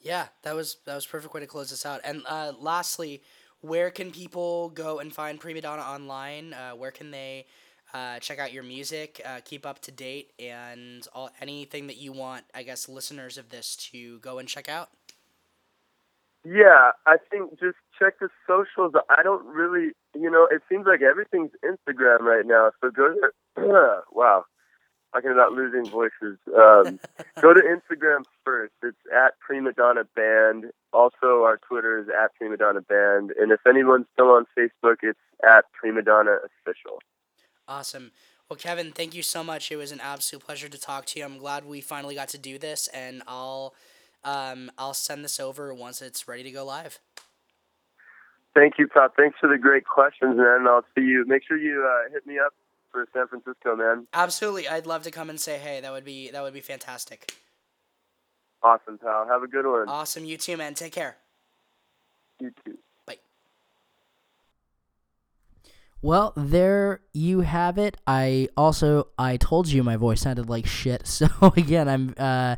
Yeah, 0.00 0.26
that 0.42 0.54
was 0.54 0.78
that 0.86 0.94
was 0.94 1.06
perfect 1.06 1.32
way 1.32 1.40
to 1.40 1.46
close 1.46 1.70
this 1.70 1.86
out. 1.86 2.00
And 2.04 2.22
uh, 2.28 2.52
lastly, 2.58 3.22
where 3.60 3.90
can 3.90 4.10
people 4.10 4.68
go 4.70 4.98
and 4.98 5.12
find 5.12 5.40
Prima 5.40 5.60
Donna 5.60 5.82
online? 5.82 6.52
Uh, 6.52 6.72
where 6.72 6.90
can 6.90 7.10
they 7.10 7.46
uh, 7.94 8.18
check 8.18 8.38
out 8.38 8.52
your 8.52 8.64
music, 8.64 9.22
uh, 9.24 9.40
keep 9.44 9.64
up 9.64 9.80
to 9.82 9.92
date, 9.92 10.32
and 10.38 11.06
all 11.14 11.30
anything 11.40 11.86
that 11.86 11.96
you 11.96 12.12
want? 12.12 12.44
I 12.54 12.64
guess 12.64 12.88
listeners 12.88 13.38
of 13.38 13.48
this 13.48 13.76
to 13.92 14.18
go 14.18 14.38
and 14.38 14.48
check 14.48 14.68
out. 14.68 14.90
Yeah, 16.44 16.90
I 17.06 17.16
think 17.30 17.58
just 17.58 17.76
check 17.98 18.18
the 18.20 18.28
socials. 18.46 18.92
I 19.08 19.22
don't 19.22 19.46
really, 19.46 19.92
you 20.14 20.30
know, 20.30 20.46
it 20.50 20.62
seems 20.68 20.86
like 20.86 21.00
everything's 21.00 21.52
Instagram 21.64 22.20
right 22.20 22.44
now. 22.44 22.70
So 22.80 22.90
go 22.90 23.14
there. 23.56 24.02
wow, 24.12 24.44
talking 25.14 25.30
about 25.30 25.52
losing 25.52 25.90
voices. 25.90 26.38
Um, 26.48 27.00
go 27.40 27.54
to 27.54 27.60
Instagram 27.60 28.24
first. 28.44 28.74
It's 28.82 28.98
at 29.14 29.38
Prima 29.40 29.72
Donna 29.72 30.02
Band. 30.14 30.66
Also, 30.92 31.44
our 31.44 31.58
Twitter 31.66 31.98
is 31.98 32.08
at 32.08 32.34
Prima 32.34 32.58
Donna 32.58 32.82
Band. 32.82 33.32
And 33.40 33.50
if 33.50 33.60
anyone's 33.66 34.06
still 34.12 34.30
on 34.30 34.44
Facebook, 34.58 34.96
it's 35.02 35.18
at 35.48 35.64
Prima 35.72 36.02
Donna 36.02 36.36
Official. 36.44 37.00
Awesome. 37.66 38.12
Well, 38.50 38.58
Kevin, 38.58 38.92
thank 38.92 39.14
you 39.14 39.22
so 39.22 39.42
much. 39.42 39.72
It 39.72 39.76
was 39.76 39.92
an 39.92 40.00
absolute 40.00 40.44
pleasure 40.44 40.68
to 40.68 40.78
talk 40.78 41.06
to 41.06 41.18
you. 41.18 41.24
I'm 41.24 41.38
glad 41.38 41.64
we 41.64 41.80
finally 41.80 42.14
got 42.14 42.28
to 42.28 42.38
do 42.38 42.58
this, 42.58 42.88
and 42.88 43.22
I'll 43.26 43.74
um, 44.24 44.70
I'll 44.78 44.94
send 44.94 45.24
this 45.24 45.38
over 45.38 45.72
once 45.74 46.02
it's 46.02 46.26
ready 46.26 46.42
to 46.44 46.50
go 46.50 46.64
live. 46.64 46.98
Thank 48.54 48.74
you, 48.78 48.86
Pop. 48.86 49.14
Thanks 49.16 49.36
for 49.40 49.48
the 49.48 49.58
great 49.58 49.84
questions, 49.84 50.36
man. 50.36 50.66
I'll 50.68 50.84
see 50.94 51.02
you. 51.02 51.24
Make 51.26 51.42
sure 51.46 51.56
you 51.58 51.84
uh, 51.84 52.12
hit 52.12 52.26
me 52.26 52.38
up 52.38 52.54
for 52.92 53.06
San 53.12 53.26
Francisco, 53.26 53.74
man. 53.74 54.06
Absolutely, 54.14 54.68
I'd 54.68 54.86
love 54.86 55.02
to 55.02 55.10
come 55.10 55.28
and 55.28 55.40
say 55.40 55.58
hey. 55.58 55.80
That 55.80 55.92
would 55.92 56.04
be 56.04 56.30
that 56.30 56.42
would 56.42 56.54
be 56.54 56.60
fantastic. 56.60 57.34
Awesome, 58.62 58.96
pal. 58.98 59.26
Have 59.28 59.42
a 59.42 59.48
good 59.48 59.66
one. 59.66 59.88
Awesome, 59.88 60.24
you 60.24 60.38
too, 60.38 60.56
man. 60.56 60.74
Take 60.74 60.92
care. 60.92 61.16
You 62.40 62.52
too. 62.64 62.78
Bye. 63.06 63.18
Well, 66.00 66.32
there 66.36 67.00
you 67.12 67.40
have 67.40 67.76
it. 67.76 67.96
I 68.06 68.48
also 68.56 69.08
I 69.18 69.36
told 69.36 69.66
you 69.68 69.82
my 69.82 69.96
voice 69.96 70.20
sounded 70.20 70.48
like 70.48 70.66
shit. 70.66 71.02
So 71.08 71.26
again, 71.56 71.88
I'm 71.88 72.14
uh 72.16 72.54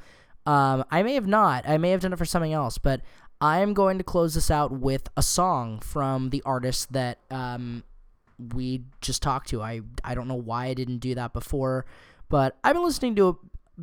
Um, 0.51 0.83
I 0.91 1.01
may 1.01 1.13
have 1.13 1.27
not. 1.27 1.63
I 1.65 1.77
may 1.77 1.91
have 1.91 2.01
done 2.01 2.11
it 2.11 2.17
for 2.17 2.25
something 2.25 2.51
else, 2.51 2.77
but 2.77 2.99
I 3.39 3.59
am 3.59 3.73
going 3.73 3.97
to 3.99 4.03
close 4.03 4.33
this 4.33 4.51
out 4.51 4.73
with 4.73 5.07
a 5.15 5.23
song 5.23 5.79
from 5.79 6.29
the 6.29 6.43
artist 6.45 6.91
that 6.91 7.19
um, 7.31 7.83
we 8.53 8.83
just 8.99 9.23
talked 9.23 9.47
to. 9.49 9.61
I 9.61 9.79
I 10.03 10.13
don't 10.13 10.27
know 10.27 10.35
why 10.35 10.65
I 10.65 10.73
didn't 10.73 10.97
do 10.97 11.15
that 11.15 11.31
before, 11.31 11.85
but 12.27 12.57
I've 12.65 12.75
been 12.75 12.83
listening 12.83 13.15
to 13.15 13.29
a 13.29 13.35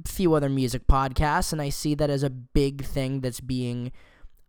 few 0.06 0.34
other 0.34 0.50
music 0.50 0.86
podcasts, 0.86 1.54
and 1.54 1.62
I 1.62 1.70
see 1.70 1.94
that 1.94 2.10
as 2.10 2.22
a 2.22 2.28
big 2.28 2.84
thing 2.84 3.22
that's 3.22 3.40
being 3.40 3.90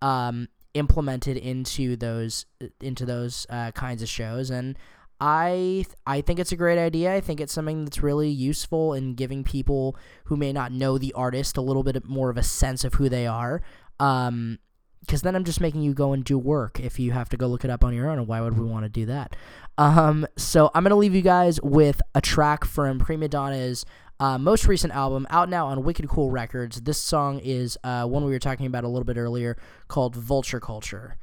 um, 0.02 0.50
implemented 0.74 1.38
into 1.38 1.96
those 1.96 2.46
into 2.82 3.06
those 3.06 3.48
uh, 3.50 3.72
kinds 3.72 4.02
of 4.02 4.10
shows, 4.10 4.50
and 4.50 4.78
I 5.20 5.86
I 6.06 6.22
think 6.22 6.40
it's 6.40 6.52
a 6.52 6.56
great 6.58 6.78
idea. 6.78 7.14
I 7.14 7.22
think 7.22 7.42
it's 7.42 7.54
something 7.54 7.86
that's 7.86 8.02
really 8.02 8.30
useful 8.30 8.94
in 8.94 9.16
giving 9.16 9.44
people 9.44 9.98
who 10.26 10.38
may 10.38 10.54
not 10.54 10.72
know 10.72 10.98
the 10.98 11.14
artist 11.14 11.58
a 11.58 11.62
little 11.62 11.84
bit 11.84 12.06
more 12.06 12.30
of 12.30 12.38
a 12.38 12.44
sense 12.44 12.84
of 12.84 12.96
who 12.96 13.10
they 13.10 13.28
are. 13.28 13.62
Um, 14.00 14.60
because 15.02 15.22
then 15.24 15.36
I'm 15.36 15.46
just 15.46 15.62
making 15.62 15.82
you 15.82 15.94
go 15.94 16.14
and 16.14 16.24
do 16.24 16.38
work 16.38 16.80
if 16.80 17.00
you 17.00 17.14
have 17.14 17.30
to 17.30 17.38
go 17.38 17.48
look 17.48 17.64
it 17.64 17.72
up 17.72 17.84
on 17.84 17.96
your 17.96 18.10
own. 18.10 18.20
And 18.20 18.28
why 18.28 18.42
would 18.42 18.58
we 18.58 18.66
want 18.66 18.84
to 18.84 18.90
do 18.90 19.06
that? 19.08 19.36
Um, 19.78 20.28
so 20.38 20.70
I'm 20.76 20.84
gonna 20.84 20.96
leave 20.96 21.16
you 21.16 21.22
guys 21.22 21.60
with 21.62 22.02
a 22.14 22.22
track 22.22 22.64
from 22.64 23.00
Prima 23.00 23.28
Donna's 23.28 23.86
uh, 24.20 24.38
most 24.38 24.68
recent 24.68 24.94
album, 24.94 25.26
out 25.30 25.50
now 25.50 25.68
on 25.68 25.84
Wicked 25.84 26.10
Cool 26.10 26.30
Records. 26.30 26.82
This 26.82 26.98
song 26.98 27.40
is 27.40 27.78
uh, 27.84 28.06
one 28.06 28.26
we 28.26 28.32
were 28.32 28.40
talking 28.40 28.66
about 28.66 28.84
a 28.84 28.88
little 28.90 29.06
bit 29.06 29.18
earlier, 29.18 29.58
called 29.88 30.16
Vulture 30.16 30.60
Culture. 30.60 31.18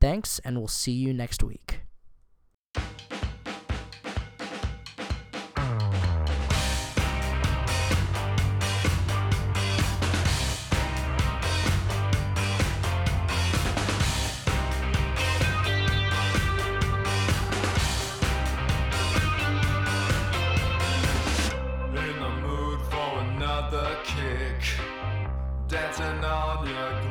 Thanks, 0.00 0.38
and 0.40 0.58
we'll 0.58 0.68
see 0.68 0.92
you 0.92 1.12
next 1.12 1.42
week. 1.42 1.82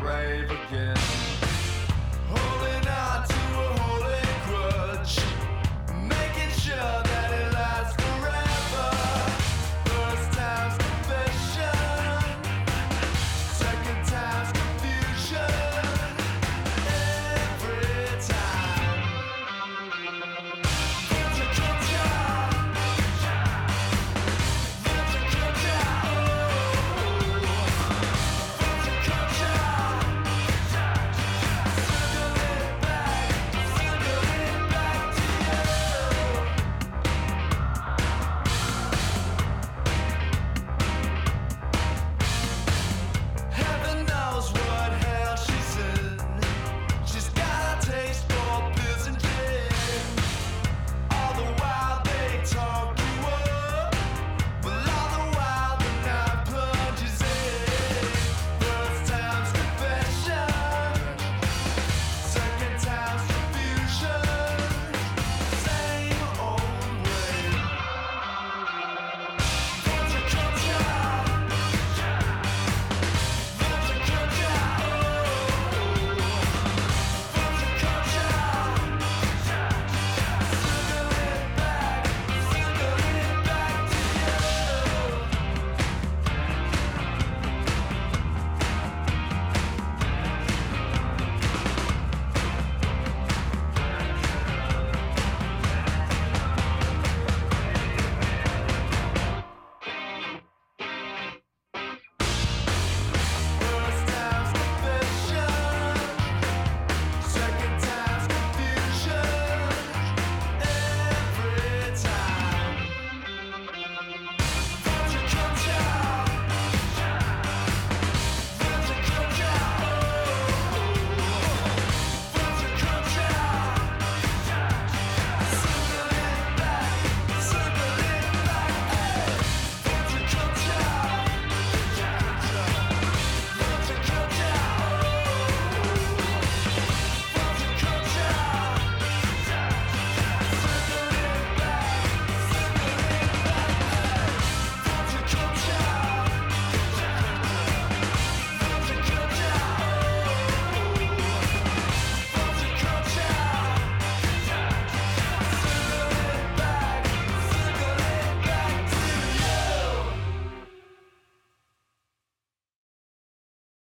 Again. 0.10 1.29